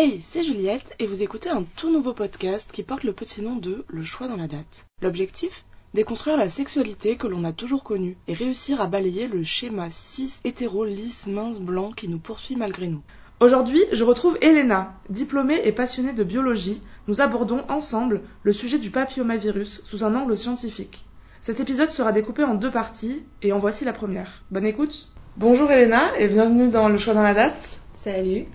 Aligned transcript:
Hey, 0.00 0.22
c'est 0.24 0.44
Juliette 0.44 0.94
et 1.00 1.08
vous 1.08 1.24
écoutez 1.24 1.50
un 1.50 1.64
tout 1.74 1.90
nouveau 1.90 2.12
podcast 2.12 2.70
qui 2.72 2.84
porte 2.84 3.02
le 3.02 3.12
petit 3.12 3.42
nom 3.42 3.56
de 3.56 3.84
Le 3.88 4.04
choix 4.04 4.28
dans 4.28 4.36
la 4.36 4.46
date. 4.46 4.86
L'objectif? 5.02 5.64
Déconstruire 5.92 6.36
la 6.36 6.48
sexualité 6.48 7.16
que 7.16 7.26
l'on 7.26 7.42
a 7.42 7.52
toujours 7.52 7.82
connue 7.82 8.16
et 8.28 8.32
réussir 8.32 8.80
à 8.80 8.86
balayer 8.86 9.26
le 9.26 9.42
schéma 9.42 9.90
cis 9.90 10.38
hétéro 10.44 10.84
lisse 10.84 11.26
mince 11.26 11.58
blanc 11.58 11.90
qui 11.90 12.06
nous 12.06 12.20
poursuit 12.20 12.54
malgré 12.54 12.86
nous. 12.86 13.02
Aujourd'hui, 13.40 13.82
je 13.90 14.04
retrouve 14.04 14.38
Elena, 14.40 14.94
diplômée 15.10 15.62
et 15.64 15.72
passionnée 15.72 16.12
de 16.12 16.22
biologie. 16.22 16.80
Nous 17.08 17.20
abordons 17.20 17.64
ensemble 17.68 18.22
le 18.44 18.52
sujet 18.52 18.78
du 18.78 18.90
papillomavirus 18.90 19.82
sous 19.84 20.04
un 20.04 20.14
angle 20.14 20.38
scientifique. 20.38 21.06
Cet 21.40 21.58
épisode 21.58 21.90
sera 21.90 22.12
découpé 22.12 22.44
en 22.44 22.54
deux 22.54 22.70
parties 22.70 23.24
et 23.42 23.50
en 23.50 23.58
voici 23.58 23.84
la 23.84 23.92
première. 23.92 24.44
Bonne 24.52 24.64
écoute. 24.64 25.08
Bonjour 25.36 25.68
Elena 25.72 26.16
et 26.20 26.28
bienvenue 26.28 26.70
dans 26.70 26.88
Le 26.88 26.98
choix 26.98 27.14
dans 27.14 27.24
la 27.24 27.34
date. 27.34 27.80
Salut. 27.96 28.46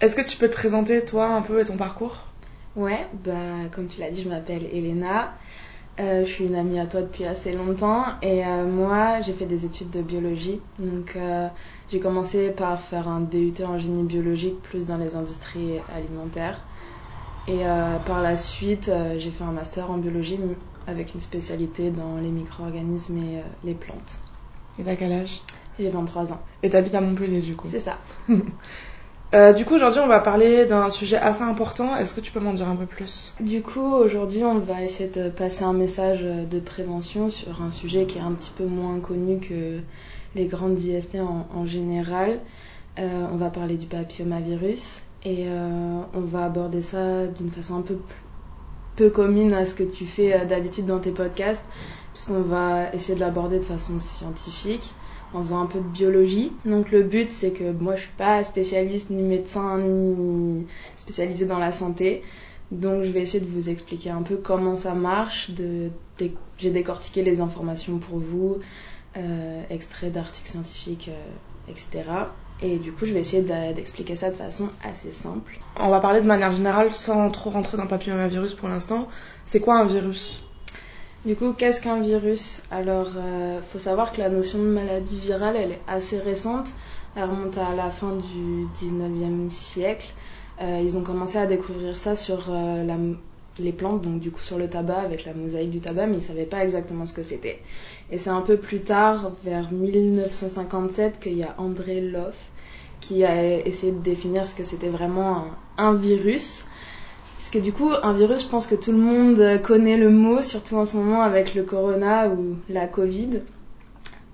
Est-ce 0.00 0.16
que 0.16 0.22
tu 0.22 0.36
peux 0.36 0.48
te 0.48 0.54
présenter 0.54 1.04
toi 1.04 1.26
un 1.28 1.42
peu 1.42 1.60
et 1.60 1.64
ton 1.64 1.76
parcours? 1.76 2.32
Ouais, 2.76 3.06
bah 3.24 3.68
comme 3.72 3.88
tu 3.88 4.00
l'as 4.00 4.10
dit, 4.10 4.22
je 4.22 4.28
m'appelle 4.28 4.64
Elena. 4.72 5.34
Euh, 6.00 6.24
je 6.24 6.30
suis 6.30 6.46
une 6.46 6.54
amie 6.54 6.78
à 6.80 6.86
toi 6.86 7.02
depuis 7.02 7.24
assez 7.24 7.52
longtemps 7.52 8.04
et 8.22 8.46
euh, 8.46 8.64
moi 8.66 9.20
j'ai 9.20 9.32
fait 9.34 9.46
des 9.46 9.66
études 9.66 9.90
de 9.90 10.02
biologie. 10.02 10.62
Donc 10.78 11.16
euh, 11.16 11.48
j'ai 11.90 12.00
commencé 12.00 12.50
par 12.50 12.80
faire 12.80 13.08
un 13.08 13.20
DUT 13.20 13.64
en 13.64 13.78
génie 13.78 14.04
biologique 14.04 14.62
plus 14.62 14.86
dans 14.86 14.96
les 14.96 15.16
industries 15.16 15.80
alimentaires. 15.88 16.64
Et 17.46 17.64
par 18.06 18.22
la 18.22 18.36
suite 18.36 18.90
j'ai 19.16 19.30
fait 19.30 19.44
un 19.44 19.50
master 19.52 19.90
en 19.90 19.98
biologie 19.98 20.38
avec 20.86 21.14
une 21.14 21.20
spécialité 21.20 21.90
dans 21.90 22.18
les 22.18 22.30
micro-organismes 22.30 23.18
et 23.18 23.42
les 23.64 23.74
plantes. 23.74 24.18
Et 24.78 24.84
t'as 24.84 24.94
quel 24.94 25.12
âge? 25.12 25.42
J'ai 25.78 25.88
23 25.88 26.32
ans. 26.32 26.40
Et 26.62 26.70
t'habites 26.70 26.94
à 26.94 27.00
Montpellier 27.00 27.40
du 27.40 27.56
coup? 27.56 27.66
C'est 27.68 27.80
ça. 27.80 27.98
Euh, 29.32 29.52
du 29.52 29.64
coup, 29.64 29.76
aujourd'hui, 29.76 30.00
on 30.00 30.08
va 30.08 30.18
parler 30.18 30.66
d'un 30.66 30.90
sujet 30.90 31.16
assez 31.16 31.42
important. 31.42 31.96
Est-ce 31.96 32.14
que 32.14 32.20
tu 32.20 32.32
peux 32.32 32.40
m'en 32.40 32.52
dire 32.52 32.68
un 32.68 32.74
peu 32.74 32.86
plus? 32.86 33.34
Du 33.38 33.62
coup, 33.62 33.92
aujourd'hui, 33.94 34.42
on 34.42 34.58
va 34.58 34.82
essayer 34.82 35.08
de 35.08 35.28
passer 35.28 35.62
un 35.62 35.72
message 35.72 36.22
de 36.22 36.58
prévention 36.58 37.28
sur 37.28 37.62
un 37.62 37.70
sujet 37.70 38.06
qui 38.06 38.18
est 38.18 38.22
un 38.22 38.32
petit 38.32 38.50
peu 38.50 38.64
moins 38.64 38.98
connu 38.98 39.38
que 39.38 39.78
les 40.34 40.46
grandes 40.46 40.80
IST 40.80 41.18
en, 41.20 41.66
général. 41.66 42.40
Euh, 42.98 43.26
on 43.32 43.36
va 43.36 43.50
parler 43.50 43.76
du 43.76 43.86
papillomavirus 43.86 45.02
et 45.24 45.44
euh, 45.46 46.00
on 46.12 46.20
va 46.20 46.44
aborder 46.44 46.82
ça 46.82 47.26
d'une 47.28 47.50
façon 47.50 47.76
un 47.76 47.82
peu 47.82 47.98
peu 48.96 49.10
commune 49.10 49.52
à 49.52 49.64
ce 49.64 49.74
que 49.74 49.84
tu 49.84 50.04
fais 50.04 50.44
d'habitude 50.44 50.84
dans 50.84 50.98
tes 50.98 51.12
podcasts, 51.12 51.64
puisqu'on 52.12 52.42
va 52.42 52.92
essayer 52.92 53.14
de 53.14 53.20
l'aborder 53.20 53.60
de 53.60 53.64
façon 53.64 53.98
scientifique 54.00 54.92
en 55.32 55.40
faisant 55.42 55.62
un 55.62 55.66
peu 55.66 55.78
de 55.78 55.88
biologie. 55.88 56.52
Donc 56.64 56.90
le 56.90 57.02
but 57.02 57.32
c'est 57.32 57.52
que 57.52 57.70
moi 57.72 57.96
je 57.96 58.02
suis 58.02 58.10
pas 58.16 58.42
spécialiste 58.44 59.10
ni 59.10 59.22
médecin 59.22 59.78
ni 59.78 60.66
spécialisée 60.96 61.46
dans 61.46 61.58
la 61.58 61.72
santé. 61.72 62.22
Donc 62.70 63.02
je 63.02 63.10
vais 63.10 63.22
essayer 63.22 63.44
de 63.44 63.50
vous 63.50 63.68
expliquer 63.68 64.10
un 64.10 64.22
peu 64.22 64.36
comment 64.36 64.76
ça 64.76 64.94
marche. 64.94 65.50
J'ai 66.58 66.70
décortiqué 66.70 67.22
les 67.22 67.40
informations 67.40 67.98
pour 67.98 68.18
vous, 68.18 68.58
euh, 69.16 69.62
extraits 69.70 70.12
d'articles 70.12 70.48
scientifiques, 70.48 71.08
euh, 71.08 71.70
etc. 71.70 72.04
Et 72.62 72.76
du 72.76 72.92
coup, 72.92 73.06
je 73.06 73.14
vais 73.14 73.20
essayer 73.20 73.42
d'expliquer 73.42 74.16
ça 74.16 74.28
de 74.28 74.34
façon 74.34 74.68
assez 74.84 75.10
simple. 75.10 75.58
On 75.78 75.88
va 75.88 76.00
parler 76.00 76.20
de 76.20 76.26
manière 76.26 76.52
générale 76.52 76.92
sans 76.92 77.30
trop 77.30 77.50
rentrer 77.50 77.78
dans 77.78 77.84
le 77.84 77.88
papillomavirus 77.88 78.54
pour 78.54 78.68
l'instant. 78.68 79.08
C'est 79.46 79.60
quoi 79.60 79.78
un 79.78 79.86
virus? 79.86 80.44
Du 81.24 81.36
coup, 81.36 81.52
qu'est-ce 81.52 81.80
qu'un 81.80 82.00
virus? 82.00 82.62
Alors, 82.70 83.08
il 83.14 83.18
euh, 83.18 83.62
faut 83.62 83.78
savoir 83.78 84.12
que 84.12 84.20
la 84.20 84.28
notion 84.28 84.58
de 84.58 84.68
maladie 84.68 85.18
virale, 85.18 85.56
elle 85.56 85.72
est 85.72 85.80
assez 85.86 86.18
récente. 86.18 86.70
Elle 87.16 87.24
remonte 87.24 87.58
à 87.58 87.74
la 87.74 87.90
fin 87.90 88.16
du 88.16 88.66
19e 88.74 89.50
siècle. 89.50 90.06
Euh, 90.60 90.80
ils 90.82 90.96
ont 90.96 91.02
commencé 91.02 91.38
à 91.38 91.46
découvrir 91.46 91.96
ça 91.96 92.16
sur 92.16 92.46
euh, 92.50 93.14
les 93.58 93.72
plantes, 93.72 94.02
donc 94.02 94.20
du 94.20 94.30
coup 94.30 94.42
sur 94.42 94.58
le 94.58 94.68
tabac, 94.68 95.00
avec 95.00 95.24
la 95.24 95.34
mosaïque 95.34 95.70
du 95.70 95.80
tabac, 95.80 96.06
mais 96.06 96.14
ils 96.14 96.16
ne 96.16 96.22
savaient 96.22 96.44
pas 96.44 96.62
exactement 96.62 97.06
ce 97.06 97.12
que 97.12 97.22
c'était. 97.22 97.60
Et 98.10 98.18
c'est 98.18 98.30
un 98.30 98.42
peu 98.42 98.56
plus 98.56 98.80
tard, 98.80 99.32
vers 99.42 99.72
1957, 99.72 101.20
qu'il 101.20 101.36
y 101.36 101.42
a 101.42 101.54
André 101.58 102.00
Loff 102.00 102.36
qui 103.00 103.24
a 103.24 103.66
essayé 103.66 103.92
de 103.92 103.98
définir 103.98 104.46
ce 104.46 104.54
que 104.54 104.64
c'était 104.64 104.88
vraiment 104.88 105.46
un 105.78 105.94
virus. 105.94 106.66
Parce 107.40 107.62
du 107.62 107.72
coup, 107.72 107.90
un 108.02 108.12
virus, 108.12 108.42
je 108.42 108.48
pense 108.48 108.66
que 108.66 108.74
tout 108.74 108.92
le 108.92 108.98
monde 108.98 109.62
connaît 109.62 109.96
le 109.96 110.10
mot, 110.10 110.42
surtout 110.42 110.76
en 110.76 110.84
ce 110.84 110.94
moment 110.94 111.22
avec 111.22 111.54
le 111.54 111.62
corona 111.62 112.28
ou 112.28 112.56
la 112.68 112.86
Covid. 112.86 113.40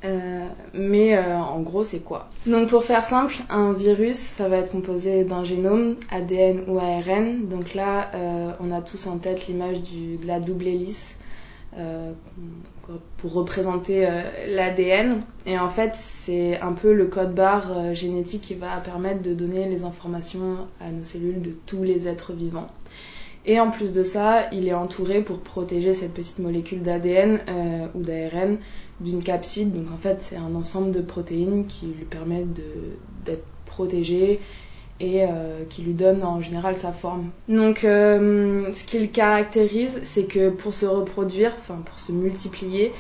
Euh, 0.05 0.45
mais 0.75 1.17
euh, 1.17 1.37
en 1.37 1.61
gros, 1.61 1.85
c'est 1.85 2.01
quoi? 2.01 2.29
Donc 2.47 2.69
pour 2.69 2.83
faire 2.83 3.05
simple, 3.05 3.37
un 3.49 3.73
virus, 3.73 4.17
ça 4.17 4.49
va 4.49 4.57
être 4.57 4.73
composé 4.73 5.23
d'un 5.23 5.45
génome, 5.45 5.95
ADN 6.11 6.65
ou 6.67 6.81
ARN. 6.81 7.47
Donc 7.47 7.75
là, 7.75 8.11
euh, 8.15 8.51
on 8.59 8.73
a 8.73 8.81
tous 8.81 9.07
en 9.07 9.19
tête 9.19 9.47
l'image 9.47 9.79
de 9.83 10.27
la 10.27 10.41
double 10.41 10.67
hélice 10.67 11.17
pour 13.19 13.35
représenter 13.35 14.09
l'ADN. 14.49 15.23
Et 15.45 15.59
en 15.61 15.69
fait, 15.69 15.95
c'est 16.27 16.61
un 16.61 16.73
peu 16.73 16.93
le 16.93 17.07
code 17.07 17.35
barre 17.35 17.95
génétique 17.95 18.43
qui 18.43 18.55
va 18.55 18.77
permettre 18.79 19.23
de 19.23 19.33
donner 19.33 19.69
les 19.69 19.85
informations 19.85 20.67
à 20.81 20.91
nos 20.91 21.05
cellules 21.05 21.41
de 21.41 21.53
tous 21.67 21.85
les 21.85 22.09
êtres 22.09 22.33
vivants. 22.33 22.69
Et 23.47 23.61
en 23.61 23.71
plus 23.71 23.93
de 23.93 24.03
ça, 24.03 24.49
il 24.51 24.67
est 24.67 24.75
entouré 24.75 25.23
pour 25.23 25.39
protéger 25.39 25.95
cette 25.95 26.13
petite 26.13 26.41
molécule 26.41 26.83
d'ADN 26.83 27.39
euh, 27.49 27.87
ou 27.95 28.03
d'ARN 28.03 28.59
d'une 29.01 29.23
capside. 29.23 29.73
Donc 29.73 29.93
en 29.93 29.97
fait, 29.97 30.21
c'est 30.21 30.37
un 30.37 30.55
ensemble 30.57 30.91
de 30.91 31.01
protéines 31.01 31.67
qui 31.67 31.87
lui 31.87 32.05
permettent 32.05 32.61
d'être 33.25 33.45
protégé 33.65 34.41
et 34.99 35.25
euh, 35.25 35.63
qui 35.69 35.83
lui 35.83 35.93
donne 35.93 36.25
en 36.25 36.41
général 36.41 36.75
sa 36.75 36.91
forme. 36.91 37.31
Donc 37.49 37.85
euh, 37.85 38.73
ce 38.73 38.85
qui 38.85 38.99
le 38.99 39.07
caractérise, 39.07 40.01
c'est 40.03 40.25
que 40.25 40.51
pour 40.51 40.75
se 40.75 40.87
reproduire, 40.87 41.55
enfin 41.57 41.83
pour 41.85 42.01
se 42.01 42.11
multiplier, 42.11 42.93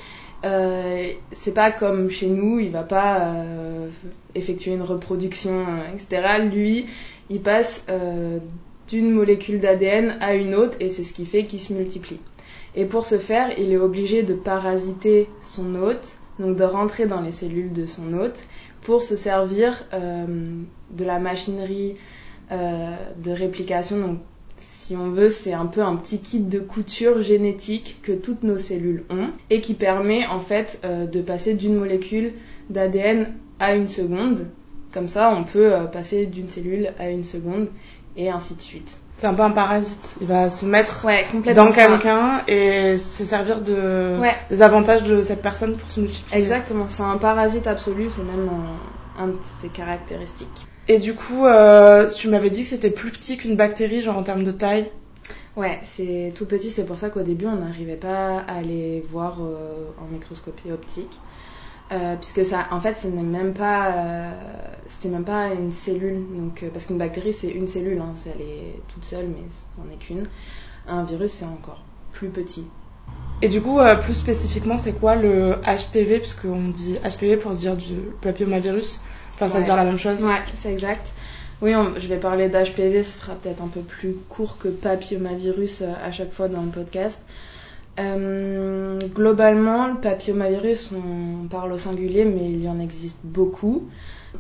c'est 0.42 1.54
pas 1.54 1.72
comme 1.72 2.08
chez 2.10 2.28
nous, 2.28 2.58
il 2.58 2.70
va 2.70 2.82
pas 2.82 3.34
effectuer 4.34 4.72
une 4.72 4.82
reproduction, 4.82 5.64
etc. 5.92 6.38
Lui, 6.52 6.86
il 7.30 7.40
passe 7.40 7.86
d'une 8.88 9.10
molécule 9.10 9.60
d'ADN 9.60 10.16
à 10.20 10.34
une 10.34 10.54
autre 10.54 10.76
et 10.80 10.88
c'est 10.88 11.02
ce 11.02 11.12
qui 11.12 11.26
fait 11.26 11.46
qu'il 11.46 11.60
se 11.60 11.72
multiplie. 11.72 12.20
Et 12.76 12.84
pour 12.84 13.06
ce 13.06 13.18
faire, 13.18 13.58
il 13.58 13.72
est 13.72 13.78
obligé 13.78 14.22
de 14.22 14.34
parasiter 14.34 15.28
son 15.42 15.74
hôte, 15.74 16.18
donc 16.38 16.56
de 16.56 16.64
rentrer 16.64 17.06
dans 17.06 17.22
les 17.22 17.32
cellules 17.32 17.72
de 17.72 17.86
son 17.86 18.12
hôte 18.12 18.44
pour 18.82 19.02
se 19.02 19.16
servir 19.16 19.84
euh, 19.94 20.26
de 20.90 21.04
la 21.04 21.18
machinerie 21.18 21.94
euh, 22.52 22.94
de 23.16 23.30
réplication. 23.30 24.20
Si 24.86 24.94
on 24.94 25.10
veut, 25.10 25.30
c'est 25.30 25.52
un 25.52 25.66
peu 25.66 25.82
un 25.82 25.96
petit 25.96 26.20
kit 26.20 26.38
de 26.38 26.60
couture 26.60 27.20
génétique 27.20 27.98
que 28.02 28.12
toutes 28.12 28.44
nos 28.44 28.58
cellules 28.58 29.02
ont 29.10 29.30
et 29.50 29.60
qui 29.60 29.74
permet 29.74 30.24
en 30.26 30.38
fait 30.38 30.78
euh, 30.84 31.06
de 31.06 31.20
passer 31.20 31.54
d'une 31.54 31.74
molécule 31.74 32.34
d'ADN 32.70 33.32
à 33.58 33.74
une 33.74 33.88
seconde. 33.88 34.46
Comme 34.92 35.08
ça, 35.08 35.34
on 35.36 35.42
peut 35.42 35.72
passer 35.90 36.26
d'une 36.26 36.48
cellule 36.48 36.92
à 37.00 37.10
une 37.10 37.24
seconde 37.24 37.66
et 38.16 38.30
ainsi 38.30 38.54
de 38.54 38.60
suite. 38.60 38.98
C'est 39.16 39.26
un 39.26 39.34
peu 39.34 39.42
un 39.42 39.50
parasite. 39.50 40.14
Il 40.20 40.28
va 40.28 40.50
se 40.50 40.64
mettre 40.64 41.04
dans 41.54 41.72
quelqu'un 41.72 42.42
et 42.46 42.96
se 42.96 43.24
servir 43.24 43.62
de, 43.62 44.20
des 44.50 44.62
avantages 44.62 45.02
de 45.02 45.20
cette 45.22 45.42
personne 45.42 45.74
pour 45.74 45.90
se 45.90 45.98
multiplier. 45.98 46.40
Exactement. 46.40 46.86
C'est 46.88 47.02
un 47.02 47.18
parasite 47.18 47.66
absolu. 47.66 48.08
C'est 48.08 48.22
même 48.22 48.48
un, 49.18 49.28
de 49.28 49.38
ses 49.60 49.68
caractéristiques. 49.68 50.66
Et 50.88 50.98
du 50.98 51.14
coup, 51.14 51.46
euh, 51.46 52.08
tu 52.08 52.28
m'avais 52.28 52.50
dit 52.50 52.62
que 52.62 52.68
c'était 52.68 52.90
plus 52.90 53.10
petit 53.10 53.36
qu'une 53.36 53.56
bactérie, 53.56 54.00
genre 54.00 54.16
en 54.16 54.22
termes 54.22 54.44
de 54.44 54.52
taille. 54.52 54.90
Ouais, 55.56 55.80
c'est 55.82 56.32
tout 56.34 56.46
petit. 56.46 56.70
C'est 56.70 56.84
pour 56.84 56.98
ça 56.98 57.10
qu'au 57.10 57.22
début, 57.22 57.46
on 57.46 57.56
n'arrivait 57.56 57.96
pas 57.96 58.38
à 58.40 58.60
les 58.62 59.00
voir 59.00 59.38
euh, 59.40 59.90
en 59.98 60.06
microscopie 60.12 60.70
optique. 60.70 61.18
Euh, 61.92 62.16
puisque 62.16 62.44
ça, 62.44 62.66
en 62.72 62.80
fait, 62.80 62.94
ce 62.94 63.06
n'est 63.06 63.22
même 63.22 63.54
pas, 63.54 63.92
euh, 63.92 64.30
c'était 64.88 65.08
même 65.08 65.24
pas 65.24 65.52
une 65.52 65.70
cellule, 65.70 66.24
donc 66.36 66.64
euh, 66.64 66.70
parce 66.72 66.86
qu'une 66.86 66.98
bactérie 66.98 67.32
c'est 67.32 67.48
une 67.48 67.68
cellule, 67.68 68.00
hein, 68.00 68.14
elle 68.26 68.42
est 68.42 68.80
toute 68.92 69.04
seule, 69.04 69.26
mais 69.26 69.44
c'en 69.70 69.84
est 69.92 69.98
qu'une. 69.98 70.24
Un 70.88 71.04
virus 71.04 71.30
c'est 71.30 71.44
encore 71.44 71.84
plus 72.12 72.28
petit. 72.28 72.66
Et 73.40 73.48
du 73.48 73.60
coup, 73.60 73.78
plus 74.02 74.14
spécifiquement, 74.14 74.78
c'est 74.78 74.94
quoi 74.94 75.14
le 75.14 75.56
HPV, 75.62 76.20
puisqu'on 76.20 76.70
dit 76.70 76.96
HPV 77.04 77.36
pour 77.36 77.52
dire 77.52 77.76
du 77.76 77.94
papillomavirus, 78.22 79.00
enfin 79.36 79.48
ça 79.48 79.58
veut 79.58 79.64
dire 79.64 79.76
la 79.76 79.84
même 79.84 79.98
chose. 79.98 80.24
Ouais, 80.24 80.42
c'est 80.54 80.72
exact. 80.72 81.12
Oui, 81.62 81.72
je 81.96 82.06
vais 82.08 82.18
parler 82.18 82.48
d'HPV, 82.48 83.02
ce 83.02 83.20
sera 83.20 83.34
peut-être 83.34 83.62
un 83.62 83.68
peu 83.68 83.80
plus 83.80 84.14
court 84.28 84.58
que 84.58 84.68
papillomavirus 84.68 85.82
à 85.82 86.12
chaque 86.12 86.32
fois 86.32 86.48
dans 86.48 86.62
le 86.62 86.70
podcast. 86.70 87.24
Euh, 87.98 88.98
globalement, 89.14 89.86
le 89.86 89.94
papillomavirus, 89.94 90.90
on 90.92 91.48
parle 91.48 91.72
au 91.72 91.78
singulier, 91.78 92.24
mais 92.24 92.50
il 92.50 92.62
y 92.62 92.68
en 92.68 92.78
existe 92.78 93.20
beaucoup. 93.24 93.88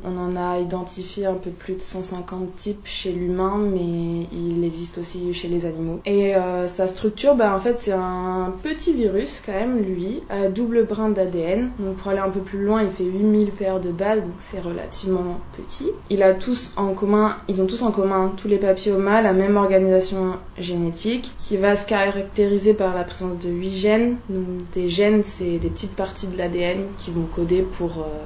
On 0.04 0.16
en 0.18 0.36
a 0.36 0.58
identifié 0.58 1.26
un 1.26 1.34
peu 1.34 1.50
plus 1.50 1.74
de 1.74 1.80
150 1.80 2.56
types 2.56 2.86
chez 2.86 3.12
l'humain, 3.12 3.58
mais 3.58 4.26
il 4.32 4.64
existe 4.64 4.98
aussi 4.98 5.32
chez 5.34 5.48
les 5.48 5.66
animaux. 5.66 6.00
Et 6.04 6.36
euh, 6.36 6.68
sa 6.68 6.88
structure, 6.88 7.34
bah, 7.34 7.54
en 7.54 7.58
fait, 7.58 7.76
c'est 7.80 7.92
un 7.92 8.52
petit 8.62 8.92
virus 8.92 9.42
quand 9.44 9.52
même, 9.52 9.78
lui, 9.78 10.22
à 10.28 10.48
double 10.48 10.84
brin 10.84 11.10
d'ADN. 11.10 11.70
Donc 11.78 11.96
pour 11.96 12.10
aller 12.10 12.20
un 12.20 12.30
peu 12.30 12.40
plus 12.40 12.64
loin, 12.64 12.82
il 12.82 12.90
fait 12.90 13.04
8000 13.04 13.50
paires 13.50 13.80
de 13.80 13.90
bases, 13.90 14.20
donc 14.20 14.34
c'est 14.38 14.60
relativement 14.60 15.40
petit. 15.52 15.90
Ils 16.10 16.22
ont 16.22 16.34
tous 16.38 16.72
en 16.76 16.94
commun, 16.94 18.32
tous 18.36 18.48
les 18.48 18.58
papillomas, 18.58 19.22
la 19.22 19.32
même 19.32 19.56
organisation 19.56 20.34
génétique, 20.58 21.32
qui 21.38 21.56
va 21.56 21.76
se 21.76 21.86
caractériser 21.86 22.74
par 22.74 22.94
la 22.94 23.04
présence 23.04 23.38
de 23.38 23.50
8 23.50 23.70
gènes. 23.70 24.16
Donc 24.28 24.46
des 24.72 24.88
gènes, 24.88 25.22
c'est 25.22 25.58
des 25.58 25.68
petites 25.68 25.94
parties 25.94 26.26
de 26.26 26.36
l'ADN 26.36 26.84
qui 26.98 27.10
vont 27.10 27.26
coder 27.34 27.62
pour, 27.62 27.98
euh, 27.98 28.24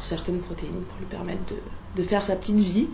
pour 0.00 0.06
certaines 0.06 0.40
protéines, 0.40 0.80
pour 0.88 0.98
lui 0.98 1.04
permettre 1.04 1.44
de, 1.44 1.56
de 2.00 2.08
faire 2.08 2.24
sa 2.24 2.34
petite 2.34 2.56
vie. 2.56 2.88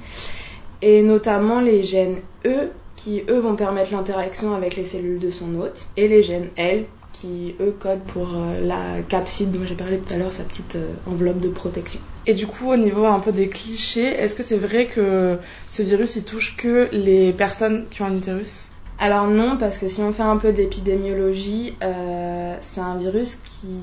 Et 0.83 1.03
notamment 1.03 1.61
les 1.61 1.85
gènes 1.85 2.17
E, 2.45 2.71
qui 2.97 3.23
eux 3.31 3.39
vont 3.39 3.55
permettre 3.55 3.93
l'interaction 3.93 4.57
avec 4.57 4.75
les 4.75 4.85
cellules 4.85 5.21
de 5.21 5.31
son 5.31 5.55
hôte, 5.55 5.87
et 5.97 6.09
les 6.09 6.25
gènes 6.25 6.49
L, 6.57 6.87
qui 7.13 7.55
eux 7.61 7.77
codent 7.79 8.03
pour 8.09 8.35
euh, 8.35 8.61
la 8.61 9.03
capside 9.09 9.53
dont 9.53 9.65
j'ai 9.65 9.77
parlé 9.77 9.99
tout 9.99 10.13
à 10.13 10.17
l'heure, 10.17 10.33
sa 10.33 10.43
petite 10.43 10.75
euh, 10.75 10.95
enveloppe 11.07 11.39
de 11.39 11.49
protection. 11.49 12.01
Et 12.27 12.35
du 12.35 12.49
coup, 12.49 12.73
au 12.73 12.77
niveau 12.77 13.05
un 13.07 13.21
peu 13.21 13.31
des 13.31 13.49
clichés, 13.49 14.09
est-ce 14.09 14.35
que 14.35 14.43
c'est 14.43 14.59
vrai 14.59 14.87
que 14.87 15.39
ce 15.71 15.83
virus 15.83 16.17
il 16.17 16.25
touche 16.25 16.57
que 16.57 16.89
les 16.91 17.33
personnes 17.33 17.87
qui 17.89 18.03
ont 18.03 18.07
un 18.07 18.17
utérus? 18.17 18.73
Alors 18.99 19.29
non, 19.29 19.59
parce 19.59 19.79
que 19.79 19.87
si 19.87 20.01
on 20.01 20.13
fait 20.13 20.25
un 20.25 20.39
peu 20.39 20.51
d'épidémiologie, 20.53 21.75
euh, 21.85 22.57
c'est 22.61 22.81
un 22.81 22.97
virus 22.97 23.37
qui 23.37 23.77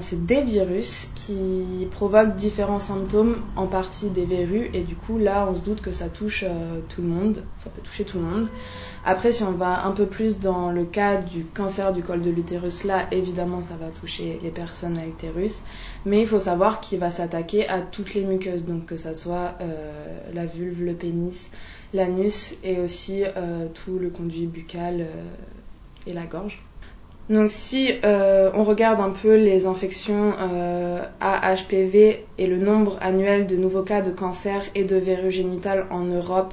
C'est 0.00 0.24
des 0.24 0.42
virus 0.42 1.10
qui 1.14 1.86
provoquent 1.90 2.36
différents 2.36 2.78
symptômes, 2.78 3.36
en 3.56 3.66
partie 3.66 4.10
des 4.10 4.24
verrues, 4.24 4.70
et 4.72 4.82
du 4.82 4.96
coup 4.96 5.18
là 5.18 5.46
on 5.50 5.54
se 5.54 5.60
doute 5.60 5.80
que 5.80 5.92
ça 5.92 6.08
touche 6.08 6.44
euh, 6.46 6.80
tout 6.88 7.02
le 7.02 7.08
monde, 7.08 7.44
ça 7.58 7.70
peut 7.70 7.82
toucher 7.82 8.04
tout 8.04 8.18
le 8.18 8.24
monde. 8.24 8.48
Après, 9.04 9.32
si 9.32 9.42
on 9.42 9.52
va 9.52 9.84
un 9.84 9.90
peu 9.90 10.06
plus 10.06 10.38
dans 10.38 10.70
le 10.70 10.84
cas 10.84 11.20
du 11.20 11.44
cancer 11.44 11.92
du 11.92 12.02
col 12.02 12.20
de 12.20 12.30
l'utérus, 12.30 12.84
là 12.84 13.06
évidemment 13.10 13.62
ça 13.62 13.74
va 13.74 13.88
toucher 13.88 14.38
les 14.42 14.50
personnes 14.50 14.96
à 14.98 15.06
utérus, 15.06 15.62
mais 16.06 16.20
il 16.20 16.26
faut 16.26 16.40
savoir 16.40 16.80
qu'il 16.80 16.98
va 16.98 17.10
s'attaquer 17.10 17.68
à 17.68 17.80
toutes 17.80 18.14
les 18.14 18.24
muqueuses, 18.24 18.64
donc 18.64 18.86
que 18.86 18.96
ça 18.96 19.14
soit 19.14 19.54
euh, 19.60 20.20
la 20.32 20.46
vulve, 20.46 20.82
le 20.84 20.94
pénis, 20.94 21.50
l'anus 21.92 22.54
et 22.62 22.80
aussi 22.80 23.24
euh, 23.24 23.68
tout 23.68 23.98
le 23.98 24.10
conduit 24.10 24.46
buccal 24.46 25.06
et 26.06 26.12
la 26.12 26.26
gorge. 26.26 26.62
Donc 27.32 27.50
si 27.50 27.90
euh, 28.04 28.50
on 28.52 28.62
regarde 28.62 29.00
un 29.00 29.08
peu 29.08 29.36
les 29.36 29.64
infections 29.64 30.34
euh, 30.38 31.02
à 31.18 31.54
HPV 31.54 32.26
et 32.36 32.46
le 32.46 32.58
nombre 32.58 32.98
annuel 33.00 33.46
de 33.46 33.56
nouveaux 33.56 33.80
cas 33.82 34.02
de 34.02 34.10
cancer 34.10 34.62
et 34.74 34.84
de 34.84 34.96
verrues 34.96 35.30
génitales 35.30 35.86
en 35.88 36.04
Europe, 36.04 36.52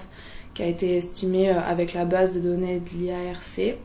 qui 0.54 0.64
a 0.64 0.68
été 0.68 0.96
estimé 0.96 1.50
euh, 1.50 1.60
avec 1.60 1.94
la 1.94 2.06
base 2.06 2.34
de 2.34 2.40
données 2.40 2.80
de 2.80 2.98
l'IARC, 2.98 3.76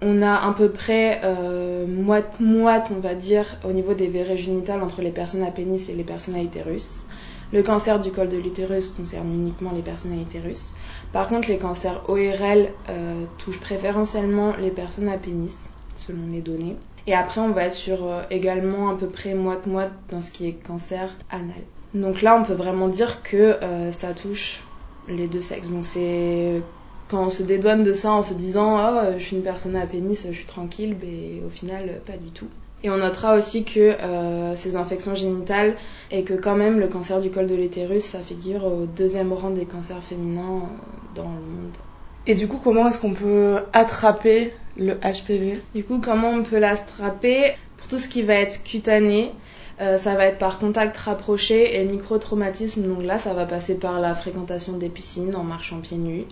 on 0.00 0.22
a 0.22 0.36
à 0.36 0.54
peu 0.54 0.70
près 0.70 1.20
euh, 1.22 1.86
moite-moite, 1.86 2.90
on 2.96 3.00
va 3.00 3.14
dire, 3.14 3.58
au 3.68 3.72
niveau 3.72 3.92
des 3.92 4.06
verrues 4.06 4.38
génitales 4.38 4.82
entre 4.82 5.02
les 5.02 5.10
personnes 5.10 5.42
à 5.42 5.50
pénis 5.50 5.90
et 5.90 5.92
les 5.92 6.04
personnes 6.04 6.34
à 6.34 6.42
utérus. 6.42 7.04
Le 7.52 7.62
cancer 7.62 8.00
du 8.00 8.10
col 8.10 8.30
de 8.30 8.38
l'utérus 8.38 8.88
concerne 8.88 9.30
uniquement 9.34 9.72
les 9.74 9.82
personnes 9.82 10.12
à 10.12 10.22
utérus. 10.22 10.72
Par 11.12 11.26
contre, 11.26 11.50
les 11.50 11.58
cancers 11.58 12.00
ORL 12.08 12.70
euh, 12.88 13.24
touchent 13.36 13.60
préférentiellement 13.60 14.54
les 14.58 14.70
personnes 14.70 15.08
à 15.08 15.18
pénis 15.18 15.69
selon 16.00 16.32
les 16.32 16.40
données. 16.40 16.76
Et 17.06 17.14
après, 17.14 17.40
on 17.40 17.50
va 17.50 17.64
être 17.64 17.74
sur 17.74 18.06
euh, 18.06 18.22
également 18.30 18.90
à 18.90 18.94
peu 18.94 19.06
près 19.06 19.34
moite-moite 19.34 19.92
dans 20.10 20.20
ce 20.20 20.30
qui 20.30 20.46
est 20.46 20.52
cancer 20.52 21.10
anal. 21.30 21.62
Donc 21.94 22.22
là, 22.22 22.36
on 22.36 22.44
peut 22.44 22.54
vraiment 22.54 22.88
dire 22.88 23.22
que 23.22 23.36
euh, 23.36 23.92
ça 23.92 24.12
touche 24.12 24.62
les 25.08 25.26
deux 25.26 25.42
sexes. 25.42 25.70
Donc 25.70 25.84
c'est 25.84 26.62
quand 27.08 27.24
on 27.24 27.30
se 27.30 27.42
dédouane 27.42 27.82
de 27.82 27.92
ça 27.92 28.12
en 28.12 28.22
se 28.22 28.34
disant 28.34 28.78
oh, 28.78 29.00
je 29.18 29.22
suis 29.22 29.36
une 29.36 29.42
personne 29.42 29.74
à 29.76 29.86
pénis, 29.86 30.26
je 30.28 30.36
suis 30.36 30.46
tranquille, 30.46 30.96
mais 31.02 31.44
au 31.44 31.50
final, 31.50 32.00
pas 32.06 32.16
du 32.16 32.30
tout. 32.30 32.46
Et 32.84 32.90
on 32.90 32.96
notera 32.96 33.36
aussi 33.36 33.64
que 33.64 33.96
ces 34.54 34.76
infections 34.76 35.14
génitales 35.14 35.74
et 36.10 36.22
que 36.22 36.32
quand 36.32 36.54
même 36.54 36.78
le 36.78 36.86
cancer 36.86 37.20
du 37.20 37.28
col 37.30 37.46
de 37.46 37.54
l'utérus, 37.54 38.04
ça 38.04 38.20
figure 38.20 38.64
au 38.64 38.86
deuxième 38.86 39.32
rang 39.34 39.50
des 39.50 39.66
cancers 39.66 40.02
féminins 40.02 40.62
dans 41.14 41.24
le 41.24 41.28
monde. 41.28 41.76
Et 42.26 42.34
du 42.34 42.46
coup, 42.46 42.60
comment 42.62 42.88
est-ce 42.88 43.00
qu'on 43.00 43.12
peut 43.12 43.58
attraper 43.72 44.54
le 44.76 44.94
HPV 44.94 45.60
Du 45.74 45.84
coup, 45.84 46.00
comment 46.00 46.30
on 46.30 46.42
peut 46.42 46.58
l'attraper 46.58 47.54
Pour 47.78 47.88
tout 47.88 47.98
ce 47.98 48.08
qui 48.08 48.22
va 48.22 48.34
être 48.34 48.62
cutané, 48.62 49.32
euh, 49.80 49.96
ça 49.96 50.14
va 50.14 50.26
être 50.26 50.38
par 50.38 50.58
contact 50.58 50.96
rapproché 50.98 51.80
et 51.80 51.84
micro-traumatisme. 51.84 52.82
Donc 52.82 53.02
là, 53.02 53.18
ça 53.18 53.32
va 53.32 53.46
passer 53.46 53.78
par 53.78 54.00
la 54.00 54.14
fréquentation 54.14 54.74
des 54.74 54.88
piscines 54.88 55.34
en 55.34 55.42
marchant 55.42 55.78
pieds 55.78 55.96
nus, 55.96 56.24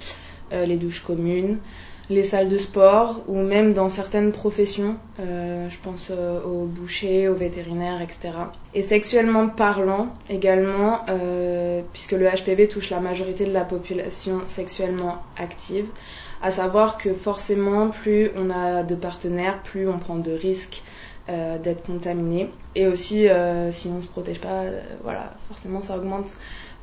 euh, 0.53 0.67
les 0.67 0.77
douches 0.77 1.03
communes, 1.03 1.57
les 2.11 2.25
salles 2.25 2.51
de 2.51 2.59
sport 2.59 3.23
ou 3.27 3.37
même 3.37 3.73
dans 3.73 3.89
certaines 3.89 4.33
professions, 4.33 4.97
euh, 5.21 5.69
je 5.71 5.79
pense 5.79 6.11
aux 6.11 6.65
bouchers, 6.65 7.29
aux 7.29 7.35
vétérinaires, 7.35 8.03
etc. 8.03 8.33
Et 8.75 8.83
sexuellement 8.83 9.49
parlant 9.49 10.11
également, 10.29 11.01
puisque 11.93 12.13
le 12.13 12.27
HPV 12.27 12.69
touche 12.69 12.91
la 12.91 13.01
majorité 13.01 13.47
de 13.47 13.53
la 13.53 13.65
population 13.65 14.43
sexuellement 14.47 15.23
active, 15.39 15.87
à 16.43 16.51
savoir 16.51 16.99
que 16.99 17.13
forcément 17.15 17.91
plus 17.91 18.31
on 18.37 18.51
a 18.51 18.83
de 18.83 18.95
partenaires, 18.95 19.63
plus 19.63 19.89
on 19.89 19.99
prend 19.99 20.17
de 20.17 20.33
risques 20.33 20.83
euh, 21.31 21.59
d'être 21.59 21.83
contaminé. 21.85 22.49
Et 22.75 22.87
aussi, 22.87 23.29
euh, 23.29 23.71
si 23.71 23.89
on 23.89 24.01
se 24.01 24.07
protège 24.07 24.41
pas, 24.41 24.63
euh, 24.63 24.81
voilà, 25.03 25.35
forcément 25.49 25.83
ça 25.83 25.99
augmente 25.99 26.31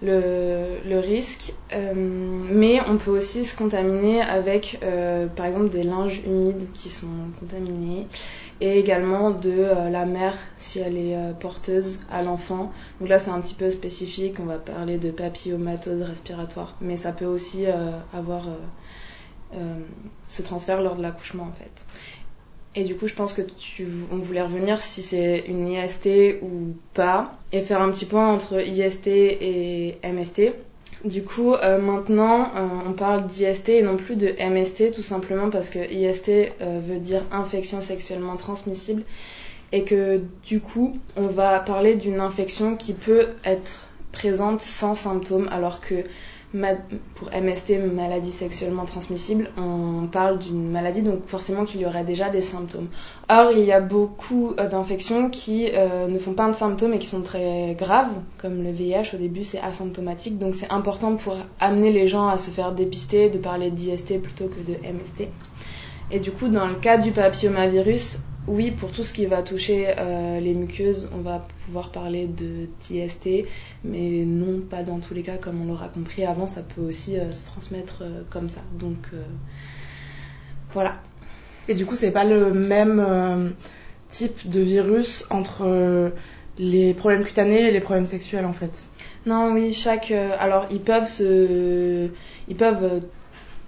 le, 0.04 0.78
le 0.88 1.00
risque. 1.00 1.54
Mais 1.74 2.80
on 2.88 2.98
peut 2.98 3.10
aussi 3.10 3.44
se 3.44 3.58
contaminer 3.58 4.22
avec, 4.22 4.80
par 5.36 5.46
exemple, 5.48 5.70
des 5.70 5.82
linges 5.82 6.22
humides 6.28 6.68
qui 6.74 6.90
sont 6.90 7.08
contaminés 7.40 8.06
et 8.62 8.78
également 8.78 9.32
de 9.32 9.90
la 9.90 10.06
mère 10.06 10.36
si 10.58 10.80
elle 10.80 10.98
est 10.98 11.18
porteuse 11.40 12.02
à 12.12 12.22
l'enfant. 12.22 12.72
Donc 13.00 13.10
là, 13.10 13.18
c'est 13.18 13.32
un 13.32 13.40
petit 13.40 13.56
peu 13.56 13.72
spécifique. 13.72 14.36
On 14.40 14.46
va 14.46 14.58
parler 14.58 14.98
de 14.98 15.10
papillomatose 15.12 16.02
respiratoire, 16.02 16.76
mais 16.82 16.98
ça 16.98 17.14
peut 17.14 17.26
aussi 17.26 17.66
avoir 18.14 18.48
ce 20.28 20.42
transfert 20.42 20.82
lors 20.82 20.96
de 20.96 21.02
l'accouchement 21.02 21.44
en 21.44 21.54
fait. 21.54 21.86
Et 22.76 22.84
du 22.84 22.96
coup, 22.96 23.08
je 23.08 23.14
pense 23.14 23.34
que 23.34 23.42
tu, 23.42 23.88
on 24.12 24.18
voulait 24.18 24.42
revenir 24.42 24.82
si 24.82 25.02
c'est 25.02 25.46
une 25.48 25.70
IST 25.70 26.10
ou 26.42 26.76
pas, 26.94 27.32
et 27.54 27.62
faire 27.62 27.82
un 27.82 27.90
petit 27.90 28.06
point 28.06 28.28
entre 28.34 28.60
IST 28.60 29.08
et 29.08 29.98
MST. 30.04 30.52
Du 31.06 31.24
coup, 31.24 31.54
euh, 31.54 31.80
maintenant, 31.80 32.52
euh, 32.56 32.68
on 32.86 32.94
parle 32.94 33.28
d'IST 33.28 33.70
et 33.70 33.82
non 33.82 33.96
plus 33.96 34.18
de 34.18 34.36
MST, 34.40 34.92
tout 34.92 35.04
simplement 35.04 35.50
parce 35.50 35.70
que 35.70 35.80
IST 35.80 36.30
euh, 36.30 36.80
veut 36.86 37.00
dire 37.00 37.24
infection 37.32 37.82
sexuellement 37.82 38.36
transmissible, 38.36 39.04
et 39.72 39.84
que 39.84 40.22
du 40.44 40.60
coup, 40.60 40.98
on 41.16 41.28
va 41.28 41.60
parler 41.60 41.96
d'une 41.96 42.20
infection 42.20 42.76
qui 42.76 42.94
peut 42.94 43.28
être 43.46 43.88
présente 44.12 44.60
sans 44.60 44.96
symptômes, 44.96 45.48
alors 45.50 45.80
que 45.80 46.04
pour 47.16 47.30
MST, 47.30 47.80
maladie 47.94 48.32
sexuellement 48.32 48.86
transmissible, 48.86 49.50
on 49.58 50.08
parle 50.08 50.40
d'une 50.40 50.70
maladie, 50.70 51.02
donc 51.02 51.26
forcément 51.28 51.66
qu'il 51.66 51.82
y 51.82 51.86
aurait 51.86 52.04
déjà 52.04 52.30
des 52.30 52.42
symptômes. 52.42 52.88
Or, 53.30 53.52
il 53.52 53.64
y 53.64 53.72
a 53.72 53.82
beaucoup 53.82 54.54
euh, 54.60 54.68
d'infections 54.68 55.30
qui 55.30 55.70
euh, 55.74 56.08
ne 56.08 56.20
font 56.20 56.34
pas 56.34 56.48
de 56.50 56.56
symptômes 56.56 56.94
et 56.94 57.00
qui 57.00 57.08
sont 57.08 57.22
très 57.22 57.76
graves, 57.78 58.14
comme 58.38 58.64
le 58.64 58.72
VIH, 58.72 59.16
au 59.16 59.18
début 59.18 59.44
c'est 59.44 59.60
asymptomatique, 59.60 60.38
donc 60.38 60.56
c'est 60.56 60.72
important 60.72 61.16
pour 61.16 61.36
amener 61.60 61.92
les 61.92 62.08
gens 62.08 62.28
à 62.28 62.38
se 62.38 62.52
faire 62.52 62.72
dépister, 62.72 63.30
de 63.30 63.38
parler 63.38 63.72
d'IST 63.72 64.22
plutôt 64.22 64.46
que 64.46 64.60
de 64.72 64.74
MST. 64.74 65.30
Et 66.12 66.20
du 66.20 66.32
coup, 66.32 66.50
dans 66.50 66.68
le 66.68 66.76
cas 66.76 66.98
du 66.98 67.12
papillomavirus, 67.12 68.20
oui, 68.48 68.70
pour 68.70 68.92
tout 68.92 69.04
ce 69.04 69.12
qui 69.12 69.26
va 69.26 69.42
toucher 69.42 69.96
euh, 69.98 70.40
les 70.40 70.54
muqueuses, 70.54 71.10
on 71.14 71.22
va 71.22 71.48
pouvoir 71.66 71.90
parler 71.90 72.28
de 72.28 72.68
TST, 72.80 73.46
mais 73.84 74.24
non 74.26 74.62
pas 74.62 74.84
dans 74.84 75.00
tous 75.00 75.16
les 75.16 75.24
cas, 75.24 75.38
comme 75.38 75.62
on 75.62 75.66
l'aura 75.66 75.90
compris 75.90 76.26
avant, 76.26 76.48
ça 76.48 76.62
peut 76.62 76.82
aussi 76.82 77.18
euh, 77.18 77.32
se 77.32 77.46
transmettre 77.48 78.00
euh, 78.02 78.22
comme 78.30 78.50
ça. 78.50 78.62
Donc 78.74 79.10
voilà. 80.72 80.98
Et 81.68 81.74
du 81.74 81.88
coup, 81.88 81.96
c'est 81.96 82.12
pas 82.12 82.26
le 82.26 82.54
même 82.54 83.54
type 84.10 84.48
de 84.48 84.60
virus 84.60 85.26
entre 85.32 86.12
les 86.60 86.94
problèmes 86.94 87.24
cutanés 87.24 87.70
et 87.70 87.72
les 87.72 87.80
problèmes 87.80 88.06
sexuels 88.06 88.46
en 88.46 88.54
fait? 88.54 88.86
Non, 89.26 89.52
oui, 89.52 89.74
chaque. 89.74 90.12
alors, 90.12 90.68
ils 90.70 90.82
peuvent 90.82 91.08
se. 91.08 92.10
Ils 92.48 92.56
peuvent 92.56 93.02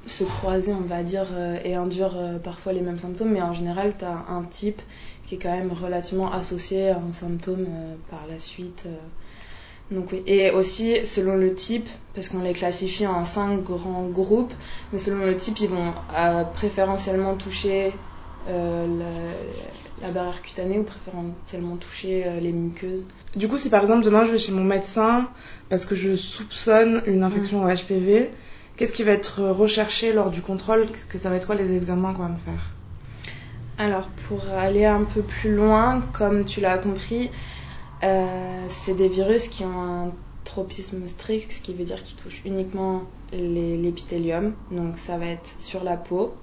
se 0.08 0.24
croiser, 0.24 0.74
on 0.74 0.82
va 0.82 1.04
dire, 1.04 1.28
euh, 1.34 1.60
et 1.64 1.76
induire 1.76 2.16
euh, 2.18 2.40
parfois 2.40 2.74
les 2.74 2.82
mêmes 2.82 3.00
symptômes, 3.00 3.32
mais 3.32 3.42
en 3.42 3.54
général, 3.54 3.94
tu 3.98 4.06
as 4.06 4.26
un 4.30 4.44
type 4.44 4.82
qui 5.26 5.36
est 5.36 5.38
quand 5.38 5.52
même 5.52 5.72
relativement 5.72 6.32
associé 6.32 6.90
à 6.90 6.98
un 6.98 7.12
symptôme 7.12 7.66
euh, 7.68 7.96
par 8.10 8.26
la 8.30 8.40
suite. 8.40 8.86
Donc 9.92 10.12
oui. 10.12 10.24
Et 10.26 10.52
aussi, 10.52 11.06
selon 11.06 11.36
le 11.36 11.54
type, 11.54 11.88
parce 12.14 12.30
qu'on 12.30 12.42
les 12.42 12.54
classifie 12.54 13.08
en 13.08 13.24
cinq 13.24 13.64
grands 13.64 14.08
groupes, 14.08 14.54
mais 14.92 15.00
selon 15.00 15.26
le 15.26 15.36
type, 15.38 15.60
ils 15.60 15.70
vont 15.70 15.94
préférentiellement 16.54 17.36
toucher 17.36 17.94
la, 18.48 20.12
barrière 20.14 20.42
cutanée 20.42 20.80
ou 20.80 20.84
préférentiellement 20.84 21.78
toucher 21.78 22.26
les 22.42 22.52
muqueuses. 22.52 23.08
Du 23.38 23.48
coup, 23.48 23.58
si 23.58 23.70
par 23.70 23.82
exemple 23.82 24.04
demain 24.04 24.26
je 24.26 24.32
vais 24.34 24.40
chez 24.40 24.52
mon 24.52 24.64
médecin 24.64 25.30
parce 25.70 25.86
que 25.86 25.96
je 25.96 26.18
soupçonne 26.18 27.02
une 27.06 27.24
infection 27.24 27.64
au 27.64 27.68
HPV, 27.70 28.32
qu'est-ce 28.78 28.94
qui 28.94 29.04
va 29.04 29.12
être 29.12 29.42
recherché 29.42 30.14
lors 30.14 30.32
du 30.32 30.42
contrôle? 30.42 30.88
Que 31.10 31.18
ça 31.18 31.30
va 31.30 31.36
être 31.36 31.48
quoi 31.48 31.56
les 31.56 31.76
examens 31.76 32.14
qu'on 32.14 32.24
va 32.24 32.30
me 32.30 32.38
faire? 32.38 32.72
Alors, 33.78 34.08
pour 34.28 34.48
aller 34.50 34.86
un 34.86 35.04
peu 35.04 35.22
plus 35.22 35.54
loin, 35.54 36.02
comme 36.14 36.46
tu 36.46 36.62
l'as 36.62 36.78
compris, 36.78 37.30
c'est 38.02 38.96
des 38.96 39.08
virus 39.08 39.48
qui 39.50 39.64
ont 39.64 39.82
un 39.82 40.12
tropisme 40.46 41.08
strict, 41.08 41.52
ce 41.52 41.60
qui 41.60 41.74
veut 41.74 41.84
dire 41.84 42.02
qu'il 42.04 42.18
touche 42.18 42.42
uniquement 42.46 43.04
l'épithélium, 43.34 44.54
donc 44.72 44.98
ça 44.98 45.18
va 45.18 45.26
être 45.26 45.50
sur 45.60 45.84
la 45.84 45.98
peau. 45.98 46.34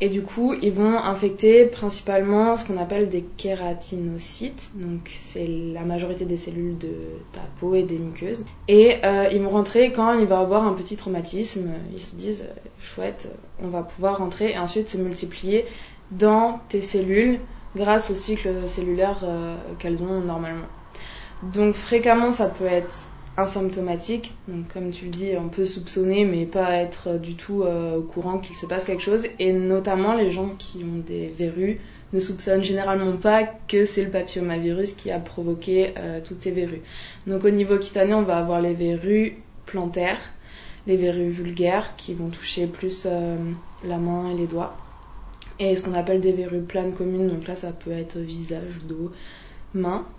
Et 0.00 0.08
du 0.08 0.22
coup, 0.22 0.54
ils 0.62 0.72
vont 0.72 0.96
infecter 0.96 1.64
principalement 1.64 2.56
ce 2.56 2.64
qu'on 2.64 2.80
appelle 2.80 3.08
des 3.08 3.24
kératinocytes, 3.36 4.70
donc 4.74 5.10
c'est 5.12 5.46
la 5.46 5.82
majorité 5.82 6.24
des 6.24 6.36
cellules 6.36 6.78
de 6.78 6.92
ta 7.32 7.40
peau 7.58 7.74
et 7.74 7.82
des 7.82 7.98
muqueuses. 7.98 8.44
Et 8.68 8.98
euh, 9.04 9.28
ils 9.32 9.42
vont 9.42 9.50
rentrer 9.50 9.90
quand 9.90 10.12
il 10.12 10.26
va 10.26 10.38
avoir 10.38 10.64
un 10.68 10.74
petit 10.74 10.94
traumatisme. 10.94 11.72
Ils 11.92 12.00
se 12.00 12.14
disent, 12.14 12.44
euh, 12.48 12.68
chouette, 12.80 13.28
on 13.60 13.68
va 13.68 13.82
pouvoir 13.82 14.18
rentrer 14.18 14.52
et 14.52 14.58
ensuite 14.58 14.88
se 14.88 14.98
multiplier 14.98 15.64
dans 16.12 16.60
tes 16.68 16.80
cellules 16.80 17.40
grâce 17.74 18.10
au 18.10 18.14
cycle 18.14 18.68
cellulaire 18.68 19.22
euh, 19.24 19.56
qu'elles 19.80 20.02
ont 20.04 20.20
normalement. 20.20 20.66
Donc 21.42 21.74
fréquemment, 21.74 22.30
ça 22.30 22.46
peut 22.46 22.66
être 22.66 23.07
asymptomatique. 23.38 24.34
Donc, 24.48 24.72
comme 24.72 24.90
tu 24.90 25.06
le 25.06 25.10
dis, 25.10 25.30
on 25.38 25.48
peut 25.48 25.64
soupçonner, 25.64 26.24
mais 26.24 26.44
pas 26.44 26.72
être 26.72 27.18
du 27.18 27.36
tout 27.36 27.62
euh, 27.62 27.98
au 27.98 28.02
courant 28.02 28.38
qu'il 28.38 28.56
se 28.56 28.66
passe 28.66 28.84
quelque 28.84 29.02
chose. 29.02 29.26
Et 29.38 29.52
notamment, 29.52 30.14
les 30.14 30.30
gens 30.30 30.50
qui 30.58 30.78
ont 30.78 30.98
des 31.06 31.28
verrues 31.28 31.80
ne 32.12 32.20
soupçonnent 32.20 32.64
généralement 32.64 33.16
pas 33.16 33.44
que 33.44 33.84
c'est 33.84 34.02
le 34.02 34.10
papillomavirus 34.10 34.92
qui 34.94 35.10
a 35.10 35.20
provoqué 35.20 35.94
euh, 35.96 36.20
toutes 36.22 36.42
ces 36.42 36.50
verrues. 36.50 36.82
Donc, 37.26 37.44
au 37.44 37.50
niveau 37.50 37.78
cutané, 37.78 38.12
on 38.12 38.22
va 38.22 38.38
avoir 38.38 38.60
les 38.60 38.74
verrues 38.74 39.36
plantaires, 39.66 40.20
les 40.88 40.96
verrues 40.96 41.30
vulgaires 41.30 41.94
qui 41.96 42.14
vont 42.14 42.30
toucher 42.30 42.66
plus 42.66 43.06
euh, 43.06 43.36
la 43.84 43.98
main 43.98 44.32
et 44.32 44.34
les 44.36 44.46
doigts. 44.46 44.76
Et 45.60 45.76
ce 45.76 45.82
qu'on 45.82 45.94
appelle 45.94 46.20
des 46.20 46.32
verrues 46.32 46.62
planes 46.62 46.92
communes, 46.92 47.28
donc 47.28 47.46
là, 47.46 47.54
ça 47.54 47.70
peut 47.70 47.92
être 47.92 48.18
visage, 48.18 48.80
dos, 48.88 49.12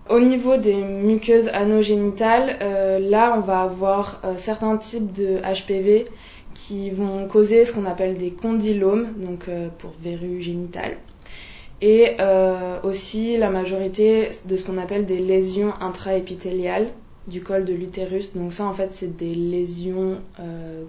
Au 0.09 0.19
niveau 0.19 0.57
des 0.57 0.75
muqueuses 0.75 1.47
anogénitales, 1.49 2.57
euh, 2.61 2.99
là 2.99 3.33
on 3.35 3.41
va 3.41 3.61
avoir 3.61 4.21
euh, 4.23 4.35
certains 4.37 4.77
types 4.77 5.11
de 5.11 5.37
HPV 5.37 6.05
qui 6.53 6.91
vont 6.91 7.27
causer 7.27 7.65
ce 7.65 7.73
qu'on 7.73 7.85
appelle 7.85 8.17
des 8.17 8.31
condylomes, 8.31 9.13
donc 9.17 9.47
euh, 9.47 9.69
pour 9.79 9.93
verrues 10.01 10.41
génitales. 10.41 10.97
Et 11.81 12.17
aussi 12.83 13.37
la 13.37 13.49
majorité 13.49 14.31
de 14.43 14.57
ce 14.57 14.65
qu'on 14.65 14.77
appelle 14.77 15.05
des 15.05 15.19
lésions 15.19 15.73
intraépithéliales 15.79 16.89
du 17.27 17.41
col 17.41 17.63
de 17.63 17.73
l'utérus. 17.73 18.33
Donc 18.33 18.51
ça 18.51 18.65
en 18.65 18.73
fait 18.73 18.91
c'est 18.91 19.15
des 19.15 19.33
lésions 19.33 20.17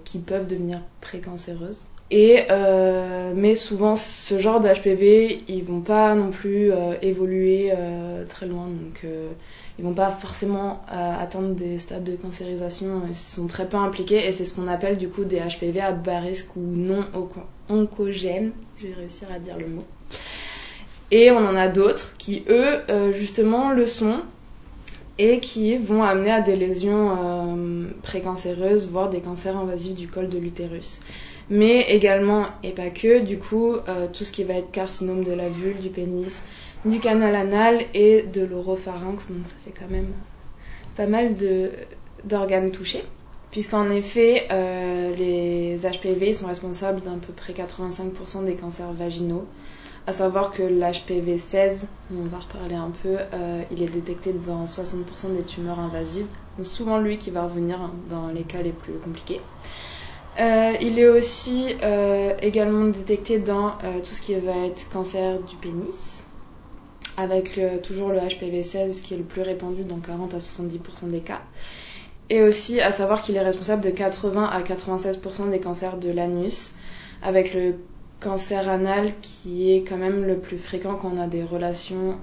qui 0.03 0.19
peuvent 0.19 0.47
devenir 0.47 0.81
précancéreuses. 0.99 1.85
Euh, 2.13 3.33
mais 3.35 3.55
souvent, 3.55 3.95
ce 3.95 4.37
genre 4.37 4.59
d'HPV, 4.59 5.43
ils 5.47 5.63
vont 5.63 5.81
pas 5.81 6.13
non 6.15 6.31
plus 6.31 6.71
euh, 6.71 6.93
évoluer 7.01 7.71
euh, 7.73 8.25
très 8.25 8.47
loin, 8.47 8.67
donc 8.67 9.05
ils 9.79 9.85
vont 9.85 9.93
pas 9.93 10.11
forcément 10.11 10.81
atteindre 10.89 11.55
des 11.55 11.79
stades 11.79 12.03
de 12.03 12.15
cancérisation. 12.15 13.03
Ils 13.07 13.15
sont 13.15 13.47
très 13.47 13.65
peu 13.67 13.77
impliqués 13.77 14.27
et 14.27 14.31
c'est 14.31 14.45
ce 14.45 14.53
qu'on 14.53 14.67
appelle 14.67 14.97
du 14.97 15.07
coup 15.07 15.23
des 15.23 15.39
HPV 15.39 15.79
à 15.79 15.91
bas 15.91 16.19
risque 16.19 16.55
ou 16.55 16.61
non 16.61 17.05
oncogènes. 17.69 18.51
Je 18.79 18.87
vais 18.87 18.93
réussir 18.93 19.29
à 19.33 19.39
dire 19.39 19.57
le 19.57 19.67
mot. 19.67 19.85
Et 21.09 21.31
on 21.31 21.37
en 21.37 21.55
a 21.55 21.67
d'autres 21.67 22.13
qui 22.17 22.43
eux 22.47 22.81
justement 23.13 23.71
le 23.71 23.87
sont 23.87 24.19
et 25.17 25.39
qui 25.39 25.77
vont 25.77 26.03
amener 26.03 26.31
à 26.31 26.41
des 26.41 26.55
lésions 26.55 27.17
précancéreuses, 28.03 28.87
voire 28.89 29.09
des 29.09 29.21
cancers 29.21 29.57
invasifs 29.57 29.95
du 29.95 30.07
col 30.07 30.29
de 30.29 30.37
l'utérus 30.37 30.99
mais 31.51 31.81
également, 31.89 32.45
et 32.63 32.71
pas 32.71 32.89
que, 32.89 33.19
du 33.19 33.37
coup, 33.37 33.73
euh, 33.73 34.07
tout 34.11 34.23
ce 34.23 34.31
qui 34.31 34.45
va 34.45 34.53
être 34.53 34.71
carcinome 34.71 35.25
de 35.25 35.33
la 35.33 35.49
vulve, 35.49 35.81
du 35.81 35.89
pénis, 35.89 36.43
du 36.85 36.99
canal 36.99 37.35
anal 37.35 37.85
et 37.93 38.23
de 38.23 38.41
l'oropharynx, 38.43 39.29
donc 39.29 39.45
ça 39.45 39.55
fait 39.65 39.73
quand 39.77 39.91
même 39.91 40.07
pas 40.95 41.07
mal 41.07 41.35
d'organes 42.23 42.71
touchés. 42.71 43.03
Puisqu'en 43.51 43.89
effet, 43.89 44.47
euh, 44.49 45.13
les 45.13 45.77
HPV 45.79 46.31
sont 46.31 46.47
responsables 46.47 47.01
d'à 47.01 47.11
peu 47.11 47.33
près 47.33 47.51
85% 47.51 48.45
des 48.45 48.55
cancers 48.55 48.93
vaginaux. 48.93 49.45
À 50.07 50.13
savoir 50.13 50.51
que 50.51 50.63
l'HPV 50.63 51.37
16, 51.37 51.85
on 52.15 52.27
va 52.29 52.39
reparler 52.39 52.75
un 52.75 52.91
peu, 53.03 53.17
euh, 53.33 53.61
il 53.71 53.83
est 53.83 53.91
détecté 53.91 54.33
dans 54.33 54.65
60% 54.65 55.35
des 55.35 55.43
tumeurs 55.43 55.79
invasives. 55.79 56.27
C'est 56.57 56.63
souvent 56.63 56.97
lui 56.97 57.17
qui 57.17 57.29
va 57.29 57.43
revenir 57.43 57.91
dans 58.09 58.29
les 58.29 58.43
cas 58.43 58.61
les 58.61 58.71
plus 58.71 58.93
compliqués. 58.93 59.41
Euh, 60.39 60.73
il 60.79 60.97
est 60.97 61.07
aussi 61.07 61.75
euh, 61.83 62.33
également 62.41 62.85
détecté 62.85 63.37
dans 63.37 63.77
euh, 63.83 63.99
tout 63.99 64.13
ce 64.13 64.21
qui 64.21 64.33
va 64.35 64.65
être 64.65 64.89
cancer 64.89 65.39
du 65.41 65.57
pénis, 65.57 66.23
avec 67.17 67.59
toujours 67.83 68.09
le 68.09 68.19
HPV-16 68.19 69.01
qui 69.01 69.13
est 69.13 69.17
le 69.17 69.23
plus 69.23 69.41
répandu 69.41 69.83
dans 69.83 69.99
40 69.99 70.33
à 70.33 70.37
70% 70.37 71.09
des 71.09 71.19
cas. 71.19 71.41
Et 72.29 72.41
aussi 72.41 72.79
à 72.79 72.91
savoir 72.91 73.21
qu'il 73.21 73.35
est 73.35 73.41
responsable 73.41 73.83
de 73.83 73.89
80 73.89 74.45
à 74.45 74.61
96% 74.61 75.49
des 75.49 75.59
cancers 75.59 75.97
de 75.97 76.09
l'anus, 76.09 76.73
avec 77.21 77.53
le 77.53 77.75
cancer 78.21 78.69
anal 78.69 79.11
qui 79.21 79.71
est 79.71 79.83
quand 79.83 79.97
même 79.97 80.25
le 80.25 80.37
plus 80.37 80.57
fréquent 80.57 80.95
quand 80.95 81.11
on 81.15 81.19
a 81.19 81.27
des 81.27 81.43
relations 81.43 82.19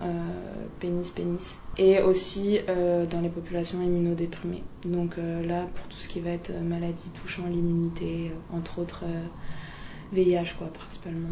pénis-pénis 0.81 1.59
et 1.79 2.03
aussi 2.03 2.59
euh, 2.69 3.07
dans 3.07 3.21
les 3.21 3.29
populations 3.29 3.81
immunodéprimées. 3.81 4.65
Donc 4.85 5.17
euh, 5.17 5.47
là, 5.47 5.67
pour 5.75 5.87
tout 5.87 5.97
ce 5.97 6.09
qui 6.09 6.21
va 6.21 6.31
être 6.31 6.53
maladie 6.63 7.11
touchant 7.23 7.45
l'immunité, 7.49 8.33
euh, 8.33 8.57
entre 8.57 8.81
autres 8.81 9.05
VIH, 10.13 10.55
quoi, 10.59 10.67
principalement, 10.69 11.29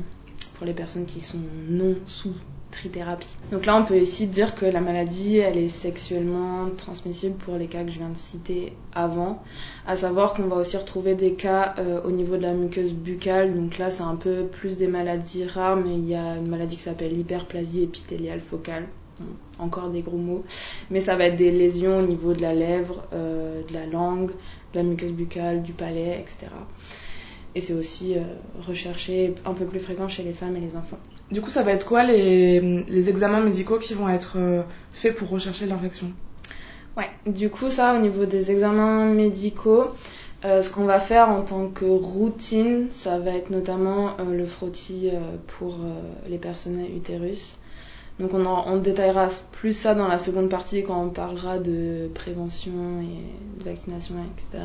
pour 0.57 0.67
les 0.67 0.73
personnes 0.73 1.07
qui 1.07 1.21
sont 1.21 1.41
non 1.69 1.95
sous 2.07 2.33
trithérapie. 2.71 3.35
Donc 3.53 3.65
là, 3.65 3.77
on 3.77 3.85
peut 3.85 3.99
ici 3.99 4.27
dire 4.27 4.55
que 4.55 4.67
la 4.67 4.81
maladie, 4.81 5.39
elle 5.39 5.57
est 5.57 5.69
sexuellement 5.69 6.69
transmissible 6.77 7.37
pour 7.37 7.57
les 7.57 7.67
cas 7.67 7.85
que 7.85 7.91
je 7.91 7.99
viens 7.99 8.11
de 8.11 8.17
citer 8.17 8.73
avant, 8.93 9.43
à 9.87 9.97
savoir 9.97 10.35
qu'on 10.35 10.49
va 10.49 10.57
aussi 10.57 10.77
retrouver 10.77 11.15
des 11.15 11.35
cas 11.35 11.75
au 12.05 12.11
niveau 12.11 12.37
de 12.37 12.43
la 12.43 12.53
muqueuse 12.53 12.93
buccale. 12.93 13.55
Donc 13.55 13.79
là, 13.79 13.91
c'est 13.91 14.03
un 14.03 14.17
peu 14.17 14.47
plus 14.47 14.77
des 14.77 14.89
maladies 14.89 15.47
rares, 15.47 15.77
mais 15.77 15.95
il 15.95 16.09
y 16.09 16.15
a 16.15 16.37
une 16.37 16.49
maladie 16.49 16.77
qui 16.77 16.83
s'appelle 16.83 17.15
l'hyperplasie 17.15 17.83
épithéliale 17.85 18.41
focale 18.41 18.87
encore 19.59 19.91
des 19.91 20.03
gros 20.03 20.19
mots, 20.19 20.45
mais 20.91 21.01
ça 21.01 21.17
va 21.17 21.27
être 21.27 21.37
des 21.37 21.51
lésions 21.51 21.99
au 21.99 22.03
niveau 22.03 22.35
de 22.35 22.43
la 22.43 22.55
lèvre, 22.55 23.05
euh, 23.13 23.63
de 23.67 23.73
la 23.73 23.87
langue, 23.87 24.31
de 24.73 24.79
la 24.79 24.83
muqueuse 24.83 25.13
buccale, 25.13 25.63
du 25.63 25.73
palais, 25.73 26.19
etc. 26.21 26.49
Et 27.57 27.61
c'est 27.61 27.73
aussi 27.73 28.17
euh, 28.17 28.21
recherché 28.69 29.35
un 29.45 29.53
peu 29.53 29.65
plus 29.65 29.81
fréquent 29.81 30.07
chez 30.09 30.23
les 30.23 30.33
femmes 30.33 30.57
et 30.57 30.61
les 30.61 30.77
enfants. 30.77 30.99
Du 31.33 31.41
coup, 31.41 31.51
ça 31.51 31.65
va 31.65 31.73
être 31.73 31.87
quoi 31.87 32.05
les, 32.05 32.61
les 32.61 33.09
examens 33.11 33.41
médicaux 33.41 33.79
qui 33.79 33.95
vont 33.95 34.09
être 34.09 34.35
euh, 34.37 34.63
faits 34.93 35.17
pour 35.17 35.31
rechercher 35.31 35.67
l'infection? 35.67 36.13
Ouais, 36.97 37.09
du 37.27 37.51
coup, 37.51 37.71
ça, 37.71 37.97
au 37.97 37.99
niveau 37.99 38.27
des 38.27 38.51
examens 38.51 39.07
médicaux, 39.13 39.87
ce 40.45 40.71
qu'on 40.71 40.85
va 40.85 41.01
faire 41.01 41.29
en 41.29 41.43
tant 41.43 41.67
que 41.67 41.85
routine, 41.85 42.87
ça 42.91 43.19
va 43.19 43.33
être 43.33 43.51
notamment 43.51 44.13
le 44.19 44.47
frottis 44.47 45.11
pour 45.59 45.75
les 46.29 46.39
personnes 46.39 46.79
à 46.79 46.87
utérus 46.87 47.59
donc 48.19 48.33
on, 48.33 48.47
on, 48.47 48.79
détaillera 48.79 49.29
plus 49.53 49.75
ça 49.75 49.95
dans 49.95 50.09
la 50.09 50.19
seconde 50.19 50.49
partie 50.49 50.83
quand 50.83 51.03
on 51.03 51.11
parlera 51.11 51.59
de 51.59 52.09
prévention 52.15 53.03
et 53.03 53.61
de 53.61 53.65
vaccination, 53.65 54.15
etc. 54.33 54.65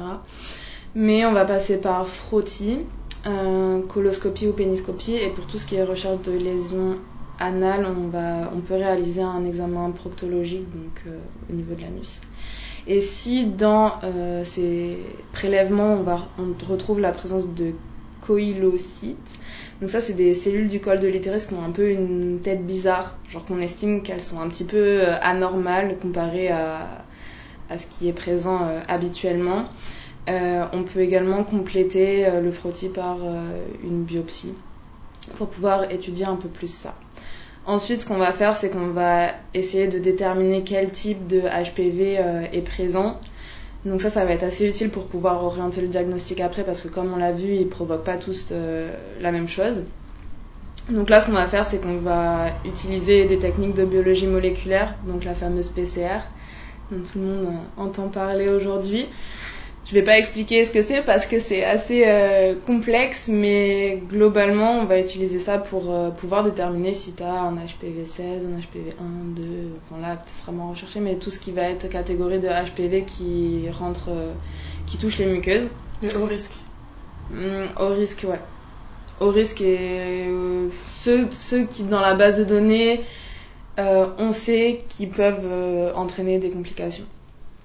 Mais 0.93 1.25
on 1.25 1.31
va 1.31 1.45
passer 1.45 1.77
par 1.77 2.05
frottis, 2.05 2.79
euh, 3.25 3.81
coloscopie 3.87 4.47
ou 4.47 4.53
péniscopie 4.53 5.15
et 5.15 5.29
pour 5.29 5.47
tout 5.47 5.57
ce 5.57 5.65
qui 5.65 5.75
est 5.75 5.83
recherche 5.83 6.21
de 6.23 6.33
lésions 6.33 6.97
anales, 7.39 7.85
on, 7.85 8.07
va, 8.09 8.51
on 8.53 8.59
peut 8.59 8.73
réaliser 8.73 9.21
un 9.21 9.45
examen 9.45 9.91
proctologique 9.91 10.69
donc 10.71 11.03
euh, 11.07 11.17
au 11.49 11.53
niveau 11.53 11.75
de 11.75 11.81
l'anus. 11.81 12.19
Et 12.87 12.99
si 12.99 13.45
dans 13.45 13.93
euh, 14.03 14.43
ces 14.43 14.97
prélèvements 15.31 16.03
on, 16.37 16.65
retrouve 16.67 16.99
la 16.99 17.11
présence 17.11 17.47
de 17.47 17.71
coïlocytes, 18.25 19.17
donc 19.79 19.89
ça, 19.89 20.01
c'est 20.01 20.13
des 20.13 20.33
cellules 20.33 20.67
du 20.67 20.79
col 20.79 20.99
de 20.99 21.07
l'utérus 21.07 21.45
qui 21.45 21.53
ont 21.53 21.63
un 21.63 21.71
peu 21.71 21.89
une 21.89 22.39
tête 22.43 22.65
bizarre, 22.65 23.17
genre 23.29 23.45
qu'on 23.45 23.59
estime 23.59 24.03
qu'elles 24.03 24.21
sont 24.21 24.39
un 24.39 24.47
petit 24.47 24.65
peu 24.65 25.05
anormales 25.21 25.97
comparées 25.99 26.49
à, 26.49 27.03
à 27.69 27.77
ce 27.79 27.87
qui 27.87 28.07
est 28.07 28.13
présent 28.13 28.59
habituellement. 28.87 29.65
Euh, 30.29 30.65
on 30.73 30.83
peut 30.83 30.99
également 30.99 31.43
compléter 31.43 32.29
le 32.39 32.51
frottis 32.51 32.89
par 32.89 33.17
une 33.83 34.03
biopsie 34.03 34.53
pour 35.37 35.47
pouvoir 35.47 35.91
étudier 35.91 36.25
un 36.25 36.35
peu 36.35 36.47
plus 36.47 36.71
ça. 36.71 36.95
Ensuite, 37.65 38.01
ce 38.01 38.05
qu'on 38.07 38.17
va 38.17 38.31
faire, 38.31 38.55
c'est 38.55 38.69
qu'on 38.69 38.87
va 38.87 39.31
essayer 39.53 39.87
de 39.87 39.99
déterminer 39.99 40.63
quel 40.63 40.91
type 40.91 41.27
de 41.27 41.41
HPV 41.41 42.19
est 42.53 42.61
présent 42.61 43.19
donc 43.85 43.99
ça, 44.01 44.11
ça 44.11 44.25
va 44.25 44.31
être 44.31 44.43
assez 44.43 44.67
utile 44.67 44.89
pour 44.89 45.05
pouvoir 45.05 45.43
orienter 45.43 45.81
le 45.81 45.87
diagnostic 45.87 46.39
après 46.39 46.63
parce 46.63 46.81
que 46.81 46.87
comme 46.87 47.11
on 47.13 47.17
l'a 47.17 47.31
vu, 47.31 47.53
ils 47.53 47.67
provoquent 47.67 48.03
pas 48.03 48.17
tous 48.17 48.49
euh, 48.51 48.93
la 49.19 49.31
même 49.31 49.47
chose. 49.47 49.83
Donc 50.89 51.09
là, 51.09 51.19
ce 51.19 51.27
qu'on 51.27 51.31
va 51.33 51.47
faire, 51.47 51.65
c'est 51.65 51.79
qu'on 51.79 51.97
va 51.97 52.49
utiliser 52.65 53.25
des 53.25 53.39
techniques 53.39 53.73
de 53.73 53.85
biologie 53.85 54.27
moléculaire, 54.27 54.95
donc 55.07 55.23
la 55.23 55.33
fameuse 55.33 55.69
PCR, 55.69 56.19
dont 56.91 57.01
tout 57.01 57.19
le 57.19 57.25
monde 57.25 57.53
entend 57.77 58.07
parler 58.07 58.49
aujourd'hui. 58.49 59.07
Je 59.85 59.95
vais 59.95 60.03
pas 60.03 60.17
expliquer 60.17 60.63
ce 60.63 60.71
que 60.71 60.81
c'est 60.81 61.01
parce 61.01 61.25
que 61.25 61.39
c'est 61.39 61.65
assez 61.65 62.03
euh, 62.05 62.55
complexe, 62.67 63.29
mais 63.29 64.01
globalement, 64.07 64.79
on 64.79 64.85
va 64.85 64.99
utiliser 64.99 65.39
ça 65.39 65.57
pour 65.57 65.91
euh, 65.91 66.11
pouvoir 66.11 66.43
déterminer 66.43 66.93
si 66.93 67.13
tu 67.13 67.23
as 67.23 67.41
un 67.41 67.55
HPV 67.55 68.05
16, 68.05 68.45
un 68.45 68.59
HPV 68.59 68.93
1, 68.99 69.03
2, 69.41 69.43
enfin 69.83 70.01
là, 70.01 70.23
sera 70.39 70.51
moins 70.51 70.69
recherché, 70.69 70.99
mais 70.99 71.15
tout 71.15 71.31
ce 71.31 71.39
qui 71.39 71.51
va 71.51 71.63
être 71.63 71.89
catégorie 71.89 72.39
de 72.39 72.47
HPV 72.47 73.05
qui 73.05 73.69
rentre, 73.71 74.09
euh, 74.09 74.33
qui 74.85 74.97
touche 74.97 75.17
les 75.17 75.25
muqueuses. 75.25 75.67
Mais 76.03 76.15
au 76.15 76.25
risque. 76.25 76.53
Hum, 77.33 77.67
au 77.79 77.87
risque, 77.87 78.25
ouais. 78.29 78.39
Au 79.19 79.29
risque 79.29 79.61
et 79.61 80.27
ceux, 81.03 81.29
ceux 81.31 81.65
qui, 81.65 81.83
dans 81.83 82.01
la 82.01 82.15
base 82.15 82.37
de 82.39 82.43
données, 82.43 83.01
on 83.77 84.31
sait 84.31 84.81
qu'ils 84.89 85.09
peuvent 85.09 85.93
entraîner 85.95 86.39
des 86.39 86.49
complications. 86.49 87.05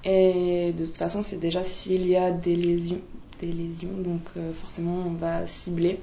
Et 0.09 0.73
de 0.73 0.85
toute 0.87 0.97
façon, 0.97 1.21
c'est 1.21 1.37
déjà 1.37 1.65
s'il 1.65 2.07
y 2.07 2.17
a 2.17 2.31
des 2.31 2.55
lésions, 2.55 3.01
des 3.41 3.49
lésions 3.49 3.91
donc 3.99 4.23
euh, 4.37 4.53
forcément 4.53 5.03
on 5.05 5.15
va 5.15 5.47
cibler. 5.47 5.99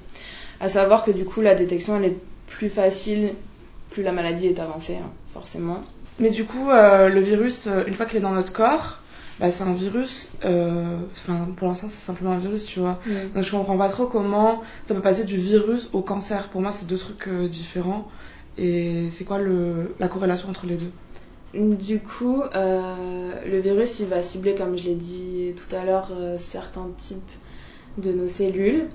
À 0.60 0.68
savoir 0.68 1.04
que 1.04 1.10
du 1.10 1.24
coup, 1.24 1.40
la 1.40 1.54
détection 1.54 1.96
elle 1.96 2.04
est 2.04 2.18
plus 2.46 2.68
facile 2.68 3.32
plus 3.90 4.02
la 4.02 4.12
maladie 4.12 4.48
est 4.48 4.58
avancée, 4.58 4.96
hein, 4.96 5.10
forcément. 5.32 5.82
Mais 6.18 6.30
du 6.30 6.44
coup, 6.44 6.68
euh, 6.68 7.08
le 7.08 7.20
virus, 7.20 7.66
euh, 7.66 7.84
une 7.86 7.94
fois 7.94 8.06
qu'il 8.06 8.18
est 8.18 8.22
dans 8.22 8.32
notre 8.32 8.52
corps, 8.52 8.98
bah, 9.40 9.50
c'est 9.50 9.62
un 9.62 9.72
virus. 9.72 10.32
Enfin, 10.42 11.48
pour 11.56 11.68
l'instant, 11.68 11.88
c'est 11.88 12.04
simplement 12.04 12.32
un 12.32 12.38
virus, 12.38 12.66
tu 12.66 12.80
vois. 12.80 13.00
Donc 13.34 13.42
je 13.42 13.50
comprends 13.50 13.78
pas 13.78 13.88
trop 13.88 14.06
comment 14.06 14.62
ça 14.84 14.94
peut 14.94 15.00
passer 15.00 15.24
du 15.24 15.36
virus 15.36 15.90
au 15.92 16.02
cancer. 16.02 16.48
Pour 16.48 16.60
moi, 16.60 16.72
c'est 16.72 16.86
deux 16.86 16.98
trucs 16.98 17.28
différents. 17.48 18.06
Et 18.58 19.08
c'est 19.10 19.24
quoi 19.24 19.38
le, 19.38 19.94
la 19.98 20.08
corrélation 20.08 20.48
entre 20.50 20.66
les 20.66 20.76
deux? 20.76 20.90
Du 21.54 22.00
coup, 22.00 22.42
euh, 22.54 23.32
le 23.46 23.58
virus, 23.60 24.00
il 24.00 24.06
va 24.06 24.22
cibler, 24.22 24.54
comme 24.54 24.76
je 24.76 24.84
l'ai 24.84 24.94
dit 24.94 25.54
tout 25.56 25.74
à 25.74 25.84
l'heure, 25.84 26.10
euh, 26.12 26.36
certains 26.38 26.88
types 26.96 27.30
de 27.98 28.12
nos 28.12 28.28
cellules. 28.28 28.88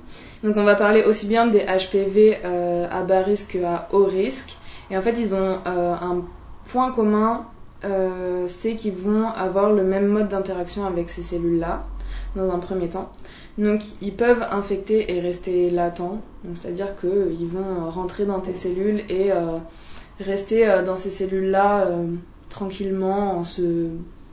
Donc 0.43 0.57
on 0.57 0.63
va 0.63 0.75
parler 0.75 1.03
aussi 1.03 1.27
bien 1.27 1.47
des 1.47 1.59
HPV 1.59 2.39
euh, 2.43 2.87
à 2.91 3.03
bas 3.03 3.21
risque 3.21 3.53
qu'à 3.53 3.87
haut 3.91 4.05
risque. 4.05 4.57
Et 4.91 4.97
en 4.97 5.01
fait, 5.01 5.15
ils 5.17 5.35
ont 5.35 5.59
un 5.65 6.23
point 6.71 6.91
commun, 6.91 7.45
c'est 8.47 8.75
qu'ils 8.75 8.95
vont 8.95 9.27
avoir 9.27 9.71
le 9.71 9.83
même 9.83 10.07
mode 10.07 10.29
d'interaction 10.29 10.85
avec 10.85 11.09
ces 11.09 11.21
cellules-là, 11.21 11.85
dans 12.35 12.49
un 12.51 12.57
premier 12.57 12.89
temps. 12.89 13.11
Donc 13.59 13.81
ils 14.01 14.15
peuvent 14.15 14.43
infecter 14.49 15.15
et 15.15 15.19
rester 15.19 15.69
latents, 15.69 16.21
c'est-à-dire 16.55 16.99
qu'ils 16.99 17.47
vont 17.47 17.87
rentrer 17.91 18.25
dans 18.25 18.39
tes 18.39 18.55
cellules 18.55 19.03
et 19.09 19.31
rester 20.19 20.81
dans 20.83 20.95
ces 20.95 21.11
cellules-là 21.11 21.87
tranquillement 22.49 23.37
en 23.37 23.43
se 23.43 23.89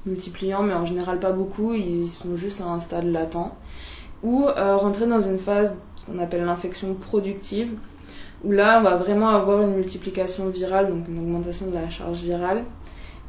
multipliant, 0.07 0.63
mais 0.63 0.75
en 0.75 0.85
général 0.85 1.19
pas 1.19 1.33
beaucoup, 1.33 1.75
ils 1.75 2.09
sont 2.09 2.37
juste 2.37 2.61
à 2.61 2.65
un 2.65 2.81
stade 2.81 3.07
latent. 3.07 3.53
Ou 4.23 4.47
euh, 4.47 4.77
rentrer 4.77 5.07
dans 5.07 5.21
une 5.21 5.39
phase 5.39 5.77
qu'on 6.07 6.19
appelle 6.19 6.45
l'infection 6.45 6.95
productive, 6.95 7.73
où 8.45 8.53
là 8.53 8.79
on 8.81 8.83
va 8.83 8.97
vraiment 8.97 9.29
avoir 9.29 9.63
une 9.63 9.75
multiplication 9.75 10.49
virale, 10.49 10.89
donc 10.89 11.09
une 11.09 11.19
augmentation 11.19 11.67
de 11.67 11.75
la 11.75 11.91
charge 11.91 12.23
virale. 12.23 12.65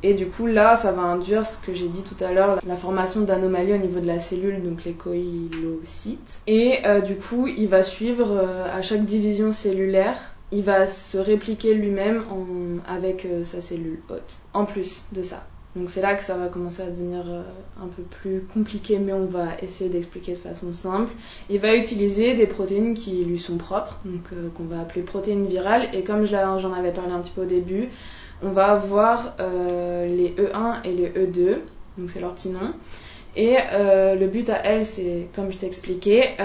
Et 0.03 0.13
du 0.13 0.27
coup 0.27 0.45
là 0.45 0.75
ça 0.75 0.91
va 0.91 1.01
induire 1.01 1.45
ce 1.47 1.57
que 1.57 1.73
j'ai 1.73 1.87
dit 1.87 2.03
tout 2.03 2.23
à 2.23 2.31
l'heure, 2.31 2.59
la 2.65 2.75
formation 2.75 3.21
d'anomalies 3.21 3.73
au 3.73 3.77
niveau 3.77 3.99
de 3.99 4.05
la 4.05 4.19
cellule, 4.19 4.61
donc 4.63 4.85
les 4.85 4.93
coïlocytes. 4.93 6.39
Et 6.45 6.79
euh, 6.85 7.01
du 7.01 7.15
coup 7.15 7.47
il 7.47 7.67
va 7.67 7.81
suivre 7.81 8.31
euh, 8.31 8.71
à 8.71 8.83
chaque 8.83 9.05
division 9.05 9.51
cellulaire 9.51 10.36
il 10.51 10.63
va 10.63 10.87
se 10.87 11.17
répliquer 11.17 11.73
lui-même 11.73 12.23
avec 12.87 13.25
euh, 13.25 13.43
sa 13.43 13.61
cellule 13.61 13.99
hôte, 14.09 14.37
en 14.53 14.65
plus 14.65 15.03
de 15.11 15.23
ça. 15.23 15.45
Donc 15.75 15.89
c'est 15.89 16.01
là 16.01 16.15
que 16.15 16.23
ça 16.23 16.35
va 16.35 16.47
commencer 16.47 16.81
à 16.81 16.87
devenir 16.87 17.23
euh, 17.27 17.43
un 17.83 17.87
peu 17.87 18.01
plus 18.01 18.41
compliqué, 18.53 18.97
mais 18.97 19.13
on 19.13 19.25
va 19.25 19.49
essayer 19.61 19.89
d'expliquer 19.89 20.31
de 20.33 20.37
façon 20.37 20.73
simple. 20.73 21.11
Il 21.49 21.59
va 21.59 21.75
utiliser 21.75 22.33
des 22.33 22.47
protéines 22.47 22.93
qui 22.93 23.23
lui 23.25 23.37
sont 23.37 23.57
propres, 23.57 23.99
donc 24.05 24.23
euh, 24.33 24.49
qu'on 24.55 24.63
va 24.63 24.79
appeler 24.79 25.01
protéines 25.01 25.45
virales. 25.47 25.89
Et 25.93 26.03
comme 26.03 26.25
j'en 26.25 26.73
avais 26.73 26.93
parlé 26.93 27.11
un 27.11 27.19
petit 27.19 27.31
peu 27.31 27.41
au 27.41 27.45
début, 27.45 27.89
on 28.41 28.51
va 28.51 28.67
avoir 28.67 29.35
les 29.39 30.35
E1 30.37 30.83
et 30.83 30.93
les 30.93 31.09
E2, 31.09 31.57
donc 31.97 32.11
c'est 32.11 32.19
leur 32.19 32.35
petit 32.35 32.49
nom. 32.49 32.71
Et 33.35 33.55
le 33.55 34.27
but 34.27 34.47
à 34.51 34.63
elles, 34.63 34.85
c'est, 34.85 35.27
comme 35.35 35.51
je 35.51 35.57
t'ai 35.57 35.65
expliqué, 35.65 36.35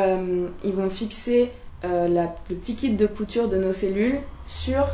ils 0.64 0.73
vont 0.73 0.88
fixer 0.88 1.50
euh, 1.84 2.08
le 2.08 2.26
petit 2.48 2.76
kit 2.76 2.90
de 2.90 3.06
couture 3.06 3.48
de 3.48 3.56
nos 3.56 3.72
cellules 3.72 4.20
sur 4.46 4.86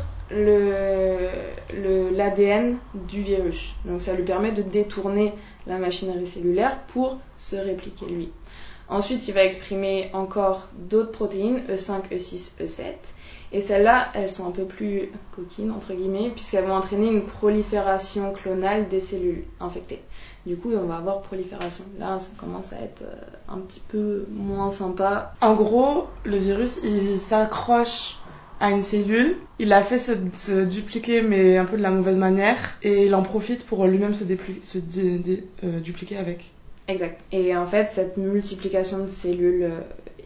l'ADN 2.11 2.77
du 2.93 3.21
virus. 3.21 3.73
Donc 3.85 4.01
ça 4.01 4.13
lui 4.13 4.23
permet 4.23 4.51
de 4.51 4.61
détourner 4.61 5.33
la 5.65 5.77
machinerie 5.77 6.27
cellulaire 6.27 6.79
pour 6.87 7.17
se 7.37 7.55
répliquer 7.55 8.05
lui. 8.05 8.29
Ensuite, 8.89 9.27
il 9.27 9.35
va 9.35 9.43
exprimer 9.43 10.09
encore 10.13 10.67
d'autres 10.73 11.11
protéines, 11.11 11.61
E5, 11.69 12.09
E6, 12.11 12.53
E7. 12.59 12.85
Et 13.51 13.61
celles-là, 13.61 14.09
elles 14.15 14.31
sont 14.31 14.47
un 14.47 14.51
peu 14.51 14.65
plus 14.65 15.11
coquines, 15.35 15.71
entre 15.71 15.93
guillemets, 15.93 16.31
puisqu'elles 16.31 16.65
vont 16.65 16.73
entraîner 16.73 17.07
une 17.07 17.25
prolifération 17.25 18.33
clonale 18.33 18.87
des 18.87 18.99
cellules 18.99 19.43
infectées. 19.59 20.01
Du 20.49 20.57
coup, 20.57 20.71
on 20.73 20.87
va 20.87 20.95
avoir 20.95 21.21
prolifération. 21.21 21.83
Là, 21.99 22.17
ça 22.17 22.31
commence 22.35 22.73
à 22.73 22.77
être 22.77 23.03
euh, 23.03 23.53
un 23.53 23.59
petit 23.59 23.81
peu 23.87 24.25
moins 24.31 24.71
sympa. 24.71 25.35
En 25.41 25.53
gros, 25.53 26.07
le 26.25 26.37
virus, 26.37 26.81
il 26.83 27.19
s'accroche 27.19 28.17
à 28.59 28.71
une 28.71 28.81
cellule, 28.81 29.35
il 29.59 29.67
la 29.67 29.83
fait 29.83 29.99
se, 29.99 30.63
dupliquer, 30.63 31.21
mais 31.21 31.57
un 31.57 31.65
peu 31.65 31.77
de 31.77 31.83
la 31.83 31.91
mauvaise 31.91 32.17
manière, 32.17 32.57
et 32.81 33.05
il 33.05 33.13
en 33.13 33.21
profite 33.21 33.63
pour 33.63 33.85
lui-même 33.85 34.15
se, 34.15 34.23
euh, 34.23 35.79
dupliquer 35.81 36.17
avec. 36.17 36.51
Exact. 36.87 37.21
Et 37.31 37.55
en 37.55 37.67
fait, 37.67 37.89
cette 37.91 38.17
multiplication 38.17 39.03
de 39.03 39.07
cellules 39.07 39.65
euh, 39.65 39.81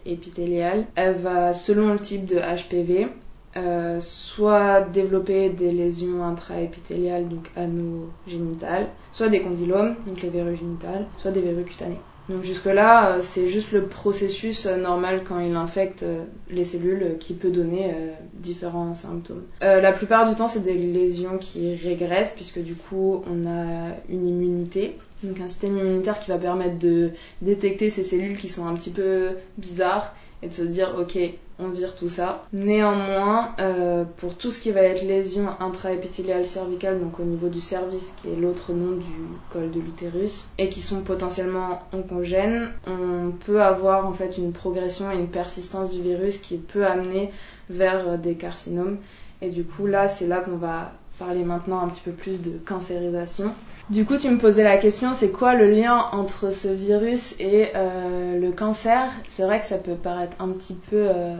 épithéliales, 0.06 0.86
elle 0.94 1.16
va, 1.16 1.52
selon 1.52 1.92
le 1.92 1.98
type 1.98 2.24
de 2.24 2.36
HPV, 2.36 3.08
euh, 3.56 4.00
soit 4.00 4.80
développer 4.80 5.48
des 5.48 5.70
lésions 5.70 6.24
intraépithéliales, 6.24 7.28
donc 7.28 7.50
anogénitales, 7.56 8.88
soit 9.12 9.28
des 9.28 9.42
condylomes, 9.42 9.94
donc 10.06 10.22
les 10.22 10.28
verrues 10.28 10.56
génitales, 10.56 11.06
soit 11.18 11.30
des 11.30 11.40
verrues 11.40 11.62
cutanées. 11.62 12.00
Donc 12.28 12.42
jusque-là, 12.42 13.10
euh, 13.10 13.18
c'est 13.20 13.48
juste 13.48 13.70
le 13.70 13.84
processus 13.84 14.66
euh, 14.66 14.76
normal 14.76 15.22
quand 15.28 15.38
il 15.38 15.54
infecte 15.54 16.04
les 16.50 16.64
cellules 16.64 17.16
qui 17.20 17.34
peut 17.34 17.50
donner 17.50 17.94
différents 18.32 18.94
symptômes. 18.94 19.44
la 19.60 19.92
plupart 19.92 20.28
du 20.28 20.34
temps, 20.34 20.48
c'est 20.48 20.64
des 20.64 20.74
lésions 20.74 21.38
qui 21.38 21.76
régressent 21.76 22.32
puisque 22.34 22.60
du 22.60 22.74
coup, 22.74 23.22
on 23.30 23.46
a 23.46 23.90
une 24.08 24.26
immunité, 24.26 24.98
donc 25.22 25.38
un 25.40 25.48
système 25.48 25.78
immunitaire 25.78 26.18
qui 26.18 26.30
va 26.30 26.38
permettre 26.38 26.78
de 26.80 27.10
détecter 27.40 27.88
ces 27.88 28.02
cellules 28.02 28.36
qui 28.36 28.48
sont 28.48 28.66
un 28.66 28.74
petit 28.74 28.90
peu 28.90 29.36
bizarres 29.58 30.12
et 30.44 30.48
de 30.48 30.52
se 30.52 30.62
dire 30.62 30.94
ok 30.98 31.18
on 31.58 31.68
vire 31.68 31.94
tout 31.94 32.08
ça. 32.08 32.44
Néanmoins, 32.52 33.54
euh, 33.60 34.04
pour 34.16 34.36
tout 34.36 34.50
ce 34.50 34.60
qui 34.60 34.72
va 34.72 34.82
être 34.82 35.02
lésion 35.02 35.48
intraépithéliale 35.60 36.44
cervicale, 36.44 37.00
donc 37.00 37.20
au 37.20 37.22
niveau 37.22 37.48
du 37.48 37.60
cervix, 37.60 38.14
qui 38.20 38.28
est 38.28 38.36
l'autre 38.36 38.72
nom 38.72 38.96
du 38.96 39.28
col 39.50 39.70
de 39.70 39.78
l'utérus, 39.78 40.46
et 40.58 40.68
qui 40.68 40.80
sont 40.80 41.02
potentiellement 41.02 41.80
oncogènes, 41.92 42.70
on 42.86 43.30
peut 43.30 43.62
avoir 43.62 44.06
en 44.06 44.12
fait 44.12 44.36
une 44.36 44.52
progression 44.52 45.12
et 45.12 45.14
une 45.14 45.28
persistance 45.28 45.90
du 45.90 46.02
virus 46.02 46.38
qui 46.38 46.56
peut 46.56 46.84
amener 46.84 47.30
vers 47.70 48.18
des 48.18 48.34
carcinomes. 48.34 48.98
Et 49.40 49.50
du 49.50 49.64
coup, 49.64 49.86
là, 49.86 50.08
c'est 50.08 50.26
là 50.26 50.40
qu'on 50.40 50.56
va 50.56 50.92
parler 51.18 51.44
maintenant 51.44 51.80
un 51.80 51.88
petit 51.88 52.00
peu 52.00 52.12
plus 52.12 52.40
de 52.40 52.58
cancérisation. 52.64 53.52
Du 53.90 54.06
coup, 54.06 54.16
tu 54.16 54.30
me 54.30 54.38
posais 54.38 54.64
la 54.64 54.78
question, 54.78 55.12
c'est 55.12 55.30
quoi 55.30 55.54
le 55.54 55.70
lien 55.70 56.06
entre 56.12 56.52
ce 56.52 56.68
virus 56.68 57.34
et 57.38 57.68
euh, 57.74 58.38
le 58.40 58.50
cancer? 58.50 59.10
C'est 59.28 59.42
vrai 59.42 59.60
que 59.60 59.66
ça 59.66 59.76
peut 59.76 59.94
paraître 59.94 60.36
un 60.40 60.48
petit 60.48 60.74
peu, 60.74 60.96
euh, 60.96 61.36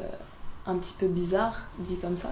un 0.66 0.74
petit 0.76 0.94
peu 0.98 1.06
bizarre, 1.06 1.62
dit 1.78 1.96
comme 1.96 2.18
ça. 2.18 2.30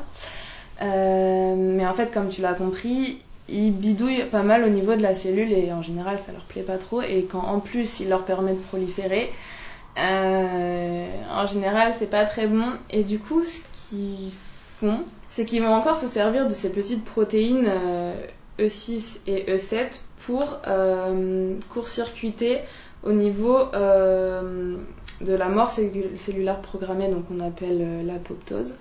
Euh, 0.82 1.54
mais 1.56 1.86
en 1.86 1.94
fait, 1.94 2.12
comme 2.12 2.28
tu 2.28 2.42
l'as 2.42 2.52
compris, 2.52 3.22
ils 3.48 3.72
bidouillent 3.72 4.26
pas 4.30 4.42
mal 4.42 4.64
au 4.64 4.68
niveau 4.68 4.94
de 4.94 5.02
la 5.02 5.14
cellule 5.14 5.52
et 5.52 5.72
en 5.72 5.80
général, 5.80 6.18
ça 6.18 6.32
leur 6.32 6.42
plaît 6.42 6.62
pas 6.62 6.76
trop. 6.76 7.00
Et 7.00 7.26
quand 7.30 7.42
en 7.46 7.60
plus, 7.60 8.00
il 8.00 8.10
leur 8.10 8.24
permet 8.24 8.52
de 8.52 8.60
proliférer, 8.60 9.32
en 9.96 11.46
général, 11.46 11.94
c'est 11.98 12.10
pas 12.10 12.26
très 12.26 12.46
bon. 12.46 12.66
Et 12.90 13.02
du 13.02 13.18
coup, 13.18 13.42
ce 13.44 13.60
qu'ils 13.88 14.30
font, 14.78 15.04
c'est 15.32 15.46
qu'ils 15.46 15.62
vont 15.62 15.72
encore 15.72 15.96
se 15.96 16.06
servir 16.06 16.46
de 16.46 16.52
ces 16.52 16.70
petites 16.70 17.06
protéines 17.06 17.72
E6 18.58 19.20
et 19.26 19.56
E7 19.56 20.00
pour 20.26 20.58
euh, 20.66 21.54
court-circuiter 21.70 22.60
au 23.02 23.12
niveau 23.12 23.58
euh, 23.74 24.76
de 25.20 25.32
la 25.34 25.48
mort 25.48 25.70
cellulaire 25.70 26.60
programmée, 26.60 27.08
donc 27.08 27.24
on 27.34 27.40
appelle 27.40 27.80
euh, 27.80 28.02
l'apoptose. 28.02 28.74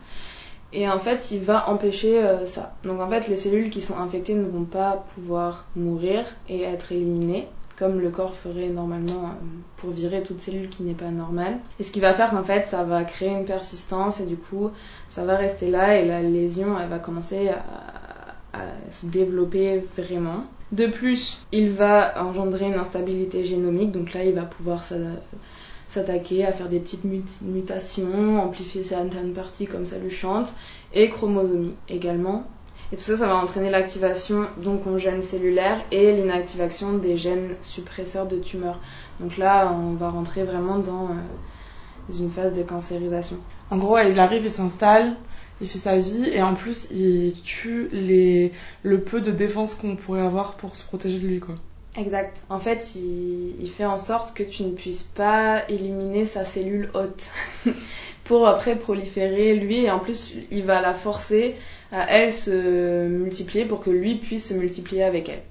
Et 0.74 0.88
en 0.88 1.00
fait, 1.00 1.32
il 1.32 1.40
va 1.40 1.68
empêcher 1.68 2.26
ça. 2.46 2.74
Donc 2.86 3.02
en 3.02 3.10
fait, 3.10 3.28
les 3.28 3.36
cellules 3.36 3.70
qui 3.70 3.82
sont 3.82 3.98
infectées 3.98 4.36
ne 4.36 4.48
vont 4.48 4.64
pas 4.64 5.04
pouvoir 5.16 5.66
mourir 5.76 6.26
et 6.48 6.62
être 6.62 6.94
éliminées, 6.94 7.50
comme 7.82 8.00
le 8.00 8.12
corps 8.12 8.36
ferait 8.36 8.70
normalement 8.70 9.24
euh, 9.24 9.44
pour 9.78 9.90
virer 9.90 10.22
toute 10.22 10.40
cellule 10.40 10.70
qui 10.70 10.84
n'est 10.84 10.94
pas 10.94 11.10
normale. 11.10 11.58
Et 11.80 11.84
ce 11.84 11.92
qui 11.92 12.00
va 12.00 12.14
faire 12.14 12.30
qu'en 12.30 12.44
fait, 12.44 12.68
ça 12.68 12.84
va 12.84 13.04
créer 13.04 13.30
une 13.30 13.46
persistance 13.46 14.20
et 14.20 14.26
du 14.28 14.36
coup, 14.36 14.70
ça 15.10 15.26
va 15.26 15.36
rester 15.36 15.72
là 15.72 16.00
et 16.00 16.06
la 16.06 16.22
lésion, 16.22 16.80
elle 16.80 16.90
va 16.90 17.00
commencer 17.00 17.50
à, 17.50 18.60
se 18.92 19.08
développer 19.08 19.82
vraiment. 19.98 20.44
De 20.72 20.86
plus, 20.86 21.44
il 21.52 21.72
va 21.72 22.24
engendrer 22.24 22.66
une 22.68 22.76
instabilité 22.76 23.46
génomique, 23.46 23.92
donc 23.92 24.14
là, 24.14 24.26
il 24.26 24.36
va 24.36 24.44
pouvoir 24.44 24.84
s'attaquer 25.88 26.46
à 26.46 26.52
faire 26.52 26.70
des 26.70 26.80
petites 26.80 27.06
mutations, 27.42 28.40
amplifier 28.44 28.84
certaines 28.84 29.34
parties 29.34 29.66
comme 29.66 29.88
ça 29.88 29.98
lui 29.98 30.12
chante, 30.12 30.54
et 30.94 31.10
chromosomie 31.10 31.74
également. 31.90 32.46
Et 32.92 32.98
tout 32.98 33.04
ça, 33.04 33.16
ça 33.16 33.28
va 33.28 33.38
entraîner 33.38 33.70
l'activation 33.70 34.48
donc 34.62 34.86
en 34.86 34.98
gènes 34.98 35.24
cellulaires 35.24 35.82
et 35.92 36.12
l'inactivation 36.12 36.98
des 36.98 37.16
gènes 37.16 37.56
suppresseurs 37.62 38.28
de 38.28 38.38
tumeurs. 38.38 38.80
Donc 39.20 39.38
là, 39.38 39.72
on 39.74 39.94
va 39.94 40.10
rentrer 40.10 40.44
vraiment 40.44 40.78
dans 40.78 41.06
euh, 41.06 42.20
une 42.20 42.30
phase 42.30 42.52
de 42.52 42.64
cancérisation. 42.64 43.38
En 43.70 43.78
gros, 43.78 43.98
il 44.00 44.20
arrive, 44.20 44.44
il 44.44 44.52
s'installe, 44.52 45.16
il 45.62 45.70
fait 45.70 45.80
sa 45.80 45.98
vie 45.98 46.30
et 46.34 46.42
en 46.42 46.54
plus, 46.54 46.90
il 46.92 47.34
tue 47.44 47.88
les... 47.94 48.52
le 48.84 49.00
peu 49.00 49.22
de 49.22 49.32
défense 49.32 49.76
qu'on 49.76 49.96
pourrait 49.96 50.22
avoir 50.22 50.56
pour 50.56 50.76
se 50.76 50.84
protéger 50.84 51.20
de 51.20 51.28
lui, 51.28 51.40
quoi. 51.40 51.56
Exact. 51.98 52.44
En 52.50 52.60
fait, 52.60 52.94
il, 52.96 53.56
il, 53.60 53.70
fait 53.70 53.86
en 53.86 53.98
sorte 53.98 54.34
que 54.34 54.44
tu 54.44 54.64
ne 54.64 54.72
puisses 54.72 55.04
pas 55.04 55.68
éliminer 55.68 56.24
sa 56.24 56.46
cellule 56.46 56.90
hôte 56.94 57.30
pour 58.24 58.48
après 58.48 58.78
proliférer 58.78 59.56
lui. 59.56 59.86
Et 59.86 59.92
en 59.92 60.00
plus, 60.00 60.36
il 60.52 60.64
va 60.64 60.82
la 60.82 60.94
forcer 60.94 61.56
à 61.92 62.10
elle 62.10 62.32
se 62.32 63.08
multiplier 63.08 63.66
pour 63.66 63.82
que 63.82 63.90
lui 63.90 64.16
puisse 64.16 64.50
se 64.50 64.54
multiplier 64.54 65.04
avec 65.04 65.30
elle. 65.30 65.42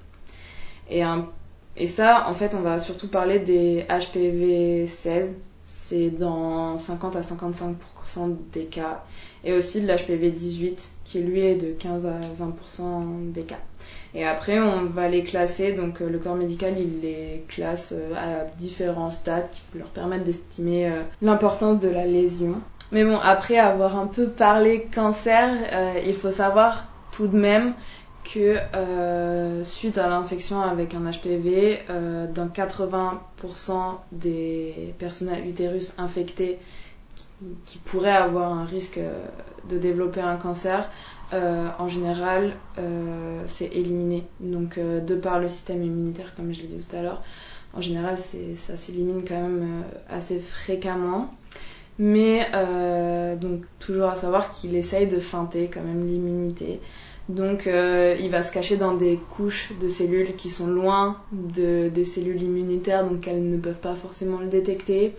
Et, 1.77 1.87
ça, 1.87 2.27
en 2.27 2.33
fait, 2.33 2.53
on 2.53 2.61
va 2.61 2.79
surtout 2.79 3.07
parler 3.07 3.39
des 3.39 3.85
HPV 3.89 4.87
16. 4.87 5.35
C'est 5.63 6.09
dans 6.09 6.77
50 6.77 7.15
à 7.15 7.21
55% 7.21 7.75
des 8.53 8.65
cas. 8.65 9.03
Et 9.43 9.53
aussi 9.53 9.81
de 9.81 9.87
l'HPV 9.87 10.31
18, 10.31 10.91
qui 11.05 11.19
lui 11.19 11.41
est 11.41 11.55
de 11.55 11.71
15 11.73 12.05
à 12.05 12.19
20% 12.19 13.31
des 13.31 13.43
cas. 13.43 13.59
Et 14.13 14.25
après, 14.25 14.59
on 14.59 14.85
va 14.85 15.07
les 15.07 15.23
classer. 15.23 15.71
Donc, 15.71 16.01
euh, 16.01 16.09
le 16.09 16.19
corps 16.19 16.35
médical, 16.35 16.73
il 16.77 17.01
les 17.01 17.43
classe 17.47 17.93
euh, 17.95 18.13
à 18.15 18.45
différents 18.57 19.09
stades 19.09 19.49
qui 19.49 19.77
leur 19.77 19.87
permettent 19.87 20.25
d'estimer 20.25 20.87
euh, 20.87 21.01
l'importance 21.21 21.79
de 21.79 21.89
la 21.89 22.05
lésion. 22.05 22.61
Mais 22.91 23.05
bon, 23.05 23.17
après 23.17 23.57
avoir 23.57 23.97
un 23.97 24.07
peu 24.07 24.27
parlé 24.27 24.87
cancer, 24.93 25.55
il 26.05 26.13
faut 26.13 26.31
savoir 26.31 26.87
tout 27.11 27.27
de 27.27 27.37
même 27.37 27.73
que 28.33 28.57
suite 29.63 29.97
à 29.97 30.09
l'infection 30.09 30.61
avec 30.61 30.93
un 30.93 31.09
HPV, 31.09 31.83
dans 32.33 32.47
80% 32.47 33.17
des 34.11 34.93
personnes 34.99 35.29
à 35.29 35.39
utérus 35.39 35.93
infectées 35.97 36.59
qui 37.65 37.77
pourraient 37.77 38.11
avoir 38.11 38.51
un 38.51 38.65
risque 38.65 38.99
de 39.69 39.77
développer 39.77 40.21
un 40.21 40.35
cancer, 40.35 40.89
euh, 41.33 41.69
en 41.79 41.87
général, 41.87 42.53
euh, 42.77 43.43
c'est 43.47 43.67
éliminé. 43.67 44.25
Donc, 44.39 44.77
euh, 44.77 44.99
de 44.99 45.15
par 45.15 45.39
le 45.39 45.47
système 45.47 45.81
immunitaire, 45.83 46.35
comme 46.35 46.53
je 46.53 46.61
l'ai 46.61 46.67
dit 46.67 46.85
tout 46.85 46.95
à 46.95 47.01
l'heure, 47.01 47.23
en 47.73 47.79
général, 47.79 48.17
ça 48.17 48.75
s'élimine 48.75 49.23
quand 49.25 49.39
même 49.39 49.83
assez 50.09 50.39
fréquemment. 50.39 51.33
Mais, 51.99 52.47
donc, 53.39 53.61
toujours 53.79 54.09
à 54.09 54.15
savoir 54.15 54.51
qu'il 54.53 54.75
essaye 54.75 55.07
de 55.07 55.19
feinter 55.19 55.69
quand 55.71 55.83
même 55.83 56.07
l'immunité. 56.07 56.79
Donc, 57.29 57.67
il 57.67 58.29
va 58.29 58.41
se 58.43 58.51
cacher 58.51 58.75
dans 58.77 58.95
des 58.95 59.19
couches 59.35 59.71
de 59.79 59.87
cellules 59.87 60.35
qui 60.35 60.49
sont 60.49 60.67
loin 60.67 61.17
de, 61.31 61.89
des 61.89 62.05
cellules 62.05 62.41
immunitaires, 62.41 63.07
donc 63.07 63.27
elles 63.27 63.47
ne 63.47 63.57
peuvent 63.57 63.75
pas 63.75 63.95
forcément 63.95 64.39
le 64.39 64.47
détecter. 64.47 65.13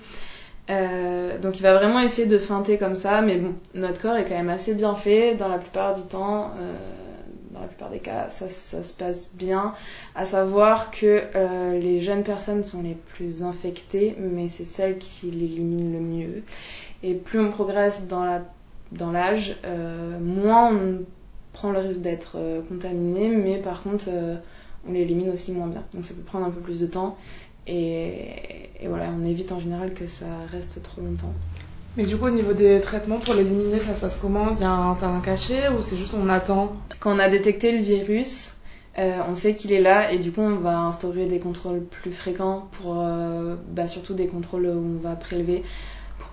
Euh, 0.70 1.38
donc 1.38 1.58
il 1.58 1.62
va 1.62 1.74
vraiment 1.74 2.00
essayer 2.00 2.28
de 2.28 2.38
feinter 2.38 2.78
comme 2.78 2.96
ça, 2.96 3.20
mais 3.20 3.36
bon, 3.36 3.54
notre 3.74 4.00
corps 4.00 4.16
est 4.16 4.24
quand 4.24 4.36
même 4.36 4.48
assez 4.48 4.74
bien 4.74 4.94
fait. 4.94 5.34
Dans 5.34 5.48
la 5.48 5.58
plupart 5.58 5.94
du 5.94 6.02
temps, 6.02 6.52
euh, 6.58 6.76
la 7.62 7.68
plupart 7.68 7.90
des 7.90 7.98
cas, 7.98 8.28
ça, 8.28 8.48
se 8.48 8.92
passe 8.92 9.30
bien. 9.34 9.74
À 10.14 10.26
savoir 10.26 10.90
que 10.90 11.22
euh, 11.34 11.78
les 11.78 12.00
jeunes 12.00 12.22
personnes 12.22 12.64
sont 12.64 12.82
les 12.82 12.94
plus 13.14 13.42
infectées, 13.42 14.16
mais 14.18 14.48
c'est 14.48 14.64
celles 14.64 14.98
qui 14.98 15.30
l'éliminent 15.30 15.92
le 15.92 16.00
mieux. 16.00 16.42
Et 17.02 17.14
plus 17.14 17.40
on 17.40 17.50
progresse 17.50 18.06
dans 18.08 18.42
dans 18.92 19.10
l'âge, 19.10 19.56
euh, 19.64 20.18
moins 20.20 20.70
on 20.70 21.00
prend 21.54 21.70
le 21.70 21.78
risque 21.78 22.02
d'être 22.02 22.32
euh, 22.36 22.60
contaminé, 22.68 23.28
mais 23.28 23.56
par 23.56 23.82
contre, 23.82 24.10
on 24.86 24.92
l'élimine 24.92 25.30
aussi 25.30 25.52
moins 25.52 25.68
bien. 25.68 25.82
Donc 25.94 26.04
ça 26.04 26.12
peut 26.12 26.20
prendre 26.20 26.46
un 26.46 26.50
peu 26.50 26.60
plus 26.60 26.80
de 26.80 26.86
temps. 26.86 27.16
Et, 27.66 28.70
voilà, 28.84 29.10
on 29.16 29.24
évite 29.24 29.52
en 29.52 29.60
général 29.60 29.94
que 29.94 30.06
ça 30.06 30.26
reste 30.50 30.82
trop 30.82 31.00
longtemps. 31.00 31.32
Mais 31.96 32.04
du 32.04 32.16
coup, 32.16 32.26
au 32.26 32.30
niveau 32.30 32.54
des 32.54 32.80
traitements 32.80 33.18
pour 33.18 33.34
l'éliminer, 33.34 33.78
ça 33.78 33.92
se 33.92 34.00
passe 34.00 34.16
comment? 34.16 34.50
Il 34.52 34.62
y 34.62 34.64
un 34.64 34.94
terrain 34.94 35.20
caché 35.20 35.68
ou 35.68 35.82
c'est 35.82 35.96
juste 35.96 36.14
on 36.14 36.28
attend? 36.30 36.72
Quand 37.00 37.14
on 37.14 37.18
a 37.18 37.28
détecté 37.28 37.70
le 37.70 37.82
virus, 37.82 38.54
euh, 38.98 39.20
on 39.28 39.34
sait 39.34 39.54
qu'il 39.54 39.72
est 39.72 39.80
là 39.80 40.10
et 40.10 40.18
du 40.18 40.32
coup, 40.32 40.40
on 40.40 40.56
va 40.56 40.78
instaurer 40.78 41.26
des 41.26 41.38
contrôles 41.38 41.82
plus 41.82 42.12
fréquents 42.12 42.68
pour 42.72 42.96
euh, 42.98 43.56
bah, 43.68 43.88
surtout 43.88 44.14
des 44.14 44.26
contrôles 44.26 44.66
où 44.66 44.98
on 44.98 45.06
va 45.06 45.16
prélever 45.16 45.64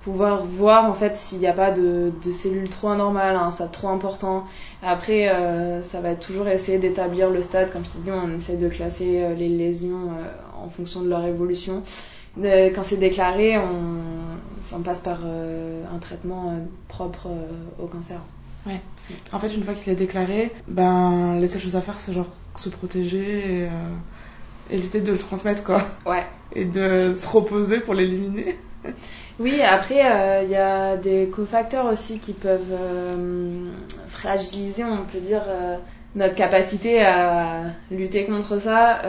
pouvoir 0.04 0.46
voir 0.46 0.86
en 0.90 0.94
fait 0.94 1.18
s'il 1.18 1.40
n'y 1.40 1.48
a 1.48 1.54
pas 1.54 1.72
de, 1.72 2.14
cellules 2.32 2.70
trop 2.70 2.88
anormales, 2.88 3.36
un 3.36 3.52
stade 3.52 3.72
trop 3.72 3.90
important. 3.90 4.46
Après, 4.82 5.28
euh, 5.28 5.82
ça 5.82 6.00
va 6.00 6.16
toujours 6.16 6.48
essayer 6.48 6.78
d'établir 6.78 7.30
le 7.30 7.42
stade. 7.42 7.70
Comme 7.74 7.84
je 7.84 8.00
dit, 8.00 8.12
on 8.12 8.38
essaie 8.38 8.56
de 8.56 8.70
classer 8.70 9.36
les 9.36 9.50
lésions 9.50 10.12
en 10.58 10.70
fonction 10.70 11.02
de 11.02 11.10
leur 11.10 11.26
évolution. 11.26 11.84
quand 12.38 12.84
c'est 12.84 12.98
déclaré, 12.98 13.58
on, 13.58 14.00
on, 14.74 14.82
passe 14.82 15.00
par 15.00 15.20
un 15.26 15.98
traitement 16.00 16.56
propre 16.88 17.28
au 17.82 17.88
cancer. 17.88 18.20
Ouais. 18.66 18.82
En 19.32 19.40
fait, 19.40 19.54
une 19.56 19.64
fois 19.64 19.74
qu'il 19.74 19.92
est 19.92 19.96
déclaré, 19.96 20.52
ben 20.68 21.40
les 21.40 21.48
seules 21.48 21.62
choses 21.62 21.76
à 21.76 21.82
faire, 21.82 22.00
c'est 22.00 22.14
genre 22.14 22.28
se 22.56 22.70
protéger 22.70 23.64
et 23.64 23.70
éviter 24.70 25.02
de 25.02 25.12
le 25.12 25.18
transmettre, 25.18 25.64
quoi. 25.64 25.82
Ouais. 26.06 26.26
Et 26.54 26.66
de 26.66 27.14
se 27.16 27.28
reposer 27.28 27.80
pour 27.80 27.94
l'éliminer. 27.94 28.58
Oui, 29.40 29.62
après, 29.62 30.02
euh, 30.04 30.44
il 30.44 30.50
y 30.50 30.56
a 30.56 30.98
des 30.98 31.30
cofacteurs 31.30 31.86
aussi 31.86 32.20
qui 32.20 32.34
peuvent 32.34 32.74
euh, 32.74 33.72
fragiliser, 34.08 34.84
on 34.84 35.06
peut 35.06 35.20
dire, 35.20 35.44
euh, 35.48 35.78
notre 36.16 36.36
capacité 36.36 37.02
à 37.02 37.64
lutter 37.90 38.26
contre 38.26 38.60
ça. 38.60 39.02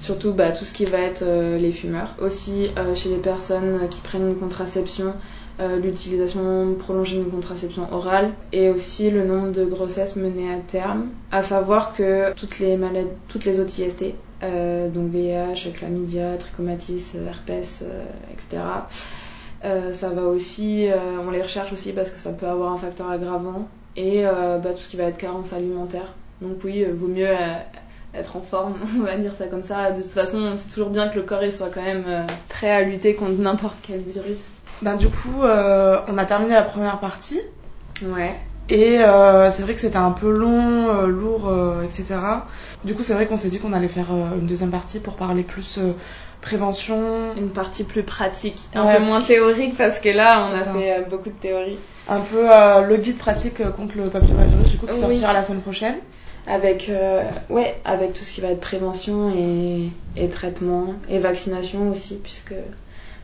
Surtout 0.00 0.32
bah, 0.32 0.50
tout 0.50 0.64
ce 0.64 0.72
qui 0.72 0.84
va 0.84 0.98
être 0.98 1.24
les 1.24 1.72
fumeurs. 1.72 2.14
Aussi, 2.20 2.68
chez 2.94 3.10
les 3.10 3.18
personnes 3.18 3.88
qui 3.90 4.00
prennent 4.00 4.28
une 4.28 4.38
contraception, 4.38 5.14
l'utilisation 5.58 6.74
prolongée 6.78 7.16
d'une 7.18 7.30
contraception 7.30 7.92
orale 7.92 8.30
et 8.52 8.70
aussi 8.70 9.10
le 9.10 9.26
nombre 9.26 9.52
de 9.52 9.64
grossesses 9.64 10.16
menées 10.16 10.52
à 10.52 10.58
terme. 10.58 11.08
À 11.30 11.42
savoir 11.42 11.94
que 11.94 12.32
toutes 12.34 12.58
les 12.58 12.76
maladies, 12.76 13.10
toutes 13.28 13.44
les 13.44 13.60
autres 13.60 13.78
IST, 13.78 14.14
euh, 14.42 14.88
donc 14.88 15.10
VIH, 15.10 15.72
chlamydia, 15.74 16.36
trichomatis, 16.38 17.12
euh, 17.14 17.28
herpès, 17.28 17.84
euh, 17.84 18.04
etc. 18.32 18.62
ça 19.92 20.08
va 20.08 20.22
aussi, 20.22 20.88
on 21.20 21.30
les 21.30 21.42
recherche 21.42 21.72
aussi 21.72 21.92
parce 21.92 22.10
que 22.10 22.18
ça 22.18 22.32
peut 22.32 22.46
avoir 22.46 22.72
un 22.72 22.78
facteur 22.78 23.10
aggravant 23.10 23.68
et 23.96 24.22
bah, 24.22 24.72
tout 24.72 24.80
ce 24.80 24.88
qui 24.88 24.96
va 24.96 25.04
être 25.04 25.18
carence 25.18 25.52
alimentaire. 25.52 26.14
Donc 26.40 26.64
oui, 26.64 26.84
vaut 26.84 27.08
mieux 27.08 27.28
être 28.14 28.36
en 28.36 28.40
forme, 28.40 28.76
on 28.98 29.02
va 29.02 29.16
dire 29.16 29.32
ça 29.36 29.46
comme 29.46 29.62
ça. 29.62 29.90
De 29.90 30.02
toute 30.02 30.10
façon, 30.10 30.54
c'est 30.56 30.72
toujours 30.72 30.90
bien 30.90 31.08
que 31.08 31.16
le 31.16 31.22
corps 31.22 31.50
soit 31.50 31.70
quand 31.72 31.82
même 31.82 32.26
prêt 32.48 32.70
à 32.70 32.82
lutter 32.82 33.14
contre 33.14 33.40
n'importe 33.40 33.78
quel 33.82 34.00
virus. 34.00 34.44
Ben 34.82 34.96
du 34.96 35.08
coup, 35.08 35.42
on 35.42 36.18
a 36.18 36.24
terminé 36.24 36.54
la 36.54 36.62
première 36.62 37.00
partie. 37.00 37.40
Ouais. 38.02 38.34
Et 38.70 39.00
euh, 39.00 39.50
c'est 39.50 39.62
vrai 39.62 39.74
que 39.74 39.80
c'était 39.80 39.96
un 39.96 40.12
peu 40.12 40.30
long, 40.30 40.88
euh, 40.88 41.06
lourd, 41.06 41.48
euh, 41.48 41.82
etc. 41.82 42.14
Du 42.84 42.94
coup, 42.94 43.02
c'est 43.02 43.14
vrai 43.14 43.26
qu'on 43.26 43.36
s'est 43.36 43.48
dit 43.48 43.58
qu'on 43.58 43.72
allait 43.72 43.88
faire 43.88 44.10
une 44.10 44.46
deuxième 44.46 44.70
partie 44.70 45.00
pour 45.00 45.16
parler 45.16 45.42
plus 45.42 45.80
prévention. 46.40 47.34
Une 47.36 47.50
partie 47.50 47.82
plus 47.82 48.04
pratique, 48.04 48.60
un 48.74 48.94
peu 48.94 49.02
moins 49.02 49.20
théorique 49.20 49.76
parce 49.76 49.98
que 49.98 50.08
là, 50.08 50.48
on 50.48 50.54
a 50.54 50.78
fait 50.78 51.04
beaucoup 51.10 51.30
de 51.30 51.34
théorie. 51.34 51.78
Un 52.08 52.20
peu 52.20 52.46
le 52.88 52.96
guide 52.96 53.18
pratique 53.18 53.60
contre 53.72 53.96
le 53.98 54.04
papillomavirus, 54.04 54.70
du 54.70 54.78
coup, 54.78 54.86
qui 54.86 54.96
sortira 54.96 55.32
la 55.32 55.42
semaine 55.42 55.60
prochaine. 55.60 55.96
Avec, 56.46 56.90
ouais, 57.50 57.76
avec 57.84 58.12
tout 58.14 58.24
ce 58.24 58.32
qui 58.32 58.40
va 58.40 58.48
être 58.48 58.60
prévention 58.60 59.30
et, 59.30 59.90
et 60.16 60.28
traitement 60.28 60.94
et 61.08 61.18
vaccination 61.18 61.90
aussi, 61.90 62.16
puisque 62.16 62.54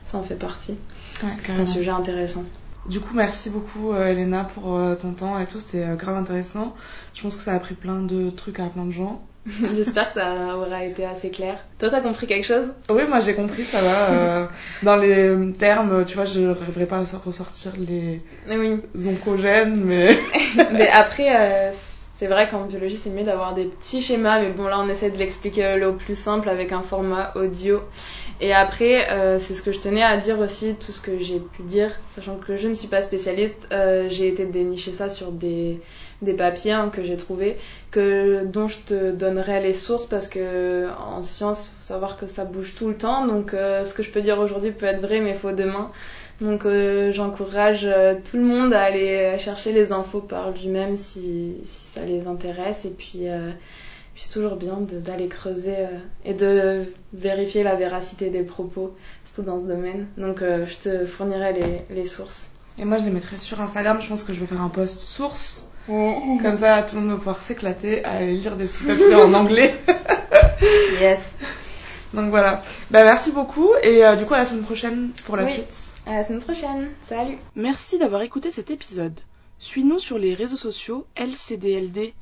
ça 0.05 0.17
en 0.17 0.23
fait 0.23 0.35
partie. 0.35 0.77
Ouais, 1.23 1.29
c'est 1.41 1.53
un 1.53 1.65
sujet 1.65 1.91
intéressant. 1.91 2.45
Du 2.87 3.01
coup, 3.01 3.13
merci 3.13 3.49
beaucoup 3.49 3.91
euh, 3.91 4.07
Elena 4.07 4.45
pour 4.53 4.77
euh, 4.77 4.95
ton 4.95 5.11
temps 5.11 5.37
et 5.39 5.45
tout, 5.45 5.59
c'était 5.59 5.83
euh, 5.83 5.95
grave 5.95 6.15
intéressant. 6.15 6.73
Je 7.13 7.21
pense 7.21 7.35
que 7.35 7.41
ça 7.41 7.51
a 7.51 7.55
appris 7.55 7.75
plein 7.75 8.01
de 8.01 8.29
trucs 8.29 8.61
à 8.61 8.67
plein 8.67 8.85
de 8.85 8.91
gens. 8.91 9.21
J'espère 9.73 10.07
que 10.07 10.13
ça 10.13 10.55
aura 10.55 10.85
été 10.85 11.05
assez 11.05 11.29
clair. 11.29 11.61
Toi, 11.79 11.89
t'as 11.89 11.99
compris 11.99 12.27
quelque 12.27 12.45
chose? 12.45 12.71
Oui, 12.89 13.03
moi 13.07 13.19
j'ai 13.19 13.33
compris, 13.33 13.63
ça 13.63 13.81
va. 13.81 14.49
dans 14.83 14.95
les 14.95 15.35
termes, 15.57 16.05
tu 16.05 16.15
vois, 16.15 16.25
je 16.25 16.47
rêverais 16.47 16.85
pas 16.85 16.97
à 16.97 17.17
ressortir 17.25 17.73
les 17.77 18.19
oui. 18.49 18.81
oncogènes, 19.05 19.83
mais. 19.83 20.17
mais 20.71 20.87
après, 20.89 21.71
c'est 22.17 22.25
vrai 22.25 22.49
qu'en 22.49 22.65
biologie, 22.65 22.97
c'est 22.97 23.11
mieux 23.11 23.23
d'avoir 23.23 23.53
des 23.53 23.65
petits 23.65 24.01
schémas, 24.01 24.41
mais 24.41 24.49
bon, 24.49 24.63
là, 24.63 24.79
on 24.79 24.89
essaie 24.89 25.11
de 25.11 25.17
l'expliquer 25.17 25.85
au 25.85 25.93
plus 25.93 26.17
simple 26.17 26.49
avec 26.49 26.71
un 26.71 26.81
format 26.81 27.31
audio. 27.35 27.81
Et 28.41 28.53
après, 28.53 29.11
euh, 29.11 29.37
c'est 29.37 29.53
ce 29.53 29.61
que 29.61 29.71
je 29.71 29.79
tenais 29.79 30.01
à 30.01 30.17
dire 30.17 30.39
aussi, 30.39 30.73
tout 30.73 30.91
ce 30.91 30.99
que 30.99 31.19
j'ai 31.19 31.39
pu 31.39 31.61
dire, 31.61 31.91
sachant 32.09 32.37
que 32.37 32.55
je 32.55 32.67
ne 32.67 32.73
suis 32.73 32.87
pas 32.87 33.01
spécialiste, 33.01 33.67
euh, 33.71 34.07
j'ai 34.09 34.27
été 34.27 34.45
dénicher 34.45 34.91
ça 34.91 35.09
sur 35.09 35.31
des, 35.31 35.79
des 36.23 36.33
papiers 36.33 36.71
hein, 36.71 36.89
que 36.89 37.03
j'ai 37.03 37.17
trouvés, 37.17 37.57
que, 37.91 38.45
dont 38.45 38.67
je 38.67 38.77
te 38.77 39.11
donnerai 39.11 39.61
les 39.61 39.73
sources 39.73 40.05
parce 40.05 40.27
que 40.27 40.87
en 40.99 41.21
science, 41.21 41.69
faut 41.75 41.81
savoir 41.81 42.17
que 42.17 42.25
ça 42.25 42.45
bouge 42.45 42.73
tout 42.75 42.87
le 42.87 42.95
temps, 42.95 43.27
donc 43.27 43.53
euh, 43.53 43.85
ce 43.85 43.93
que 43.93 44.01
je 44.01 44.09
peux 44.09 44.21
dire 44.21 44.39
aujourd'hui 44.39 44.71
peut 44.71 44.87
être 44.87 45.01
vrai 45.01 45.19
mais 45.19 45.35
faux 45.35 45.51
demain. 45.51 45.91
Donc 46.41 46.65
euh, 46.65 47.11
j'encourage 47.11 47.85
euh, 47.85 48.15
tout 48.29 48.37
le 48.37 48.43
monde 48.43 48.73
à 48.73 48.83
aller 48.83 49.37
chercher 49.39 49.71
les 49.71 49.91
infos 49.91 50.19
par 50.19 50.51
lui-même 50.51 50.95
si, 50.95 51.55
si, 51.63 51.87
ça 51.93 52.05
les 52.05 52.27
intéresse 52.27 52.85
et 52.85 52.91
puis, 52.91 53.27
euh, 53.27 53.49
puis 54.13 54.23
c'est 54.23 54.33
toujours 54.33 54.55
bien 54.55 54.77
d'aller 54.79 55.27
creuser 55.27 55.75
et 56.25 56.33
de 56.33 56.83
vérifier 57.13 57.63
la 57.63 57.75
véracité 57.75 58.29
des 58.29 58.43
propos, 58.43 58.95
surtout 59.25 59.41
dans 59.41 59.59
ce 59.59 59.65
domaine. 59.65 60.07
Donc 60.17 60.41
je 60.41 60.77
te 60.77 61.05
fournirai 61.05 61.53
les, 61.53 61.95
les 61.95 62.05
sources. 62.05 62.49
Et 62.77 62.85
moi 62.85 62.97
je 62.97 63.03
les 63.03 63.11
mettrai 63.11 63.39
sur 63.39 63.59
Instagram, 63.59 63.99
je 63.99 64.07
pense 64.07 64.21
que 64.21 64.33
je 64.33 64.39
vais 64.39 64.45
faire 64.45 64.61
un 64.61 64.69
post 64.69 64.99
source. 64.99 65.67
Comme 65.87 66.57
ça 66.57 66.83
tout 66.83 66.95
le 66.95 67.01
monde 67.01 67.11
va 67.11 67.17
pouvoir 67.17 67.41
s'éclater 67.41 68.03
à 68.03 68.21
lire 68.21 68.57
des 68.57 68.65
petits 68.65 68.83
papiers 68.83 69.15
en 69.15 69.33
anglais. 69.33 69.73
yes. 71.01 71.31
Donc 72.13 72.29
voilà. 72.29 72.61
Bah, 72.91 73.03
merci 73.03 73.31
beaucoup 73.31 73.71
et 73.81 74.05
euh, 74.05 74.15
du 74.15 74.25
coup 74.25 74.33
à 74.33 74.39
la 74.39 74.45
semaine 74.45 74.63
prochaine 74.63 75.09
pour 75.25 75.35
la 75.37 75.45
oui. 75.45 75.51
suite. 75.51 75.86
À 76.07 76.13
la 76.13 76.23
semaine 76.23 76.41
prochaine. 76.41 76.89
Salut. 77.03 77.37
Merci 77.55 77.99
d'avoir 77.99 78.21
écouté 78.21 78.49
cet 78.49 78.71
épisode. 78.71 79.19
Suis-nous 79.59 79.99
sur 79.99 80.17
les 80.17 80.33
réseaux 80.33 80.57
sociaux 80.57 81.05
LCDLD 81.17 82.13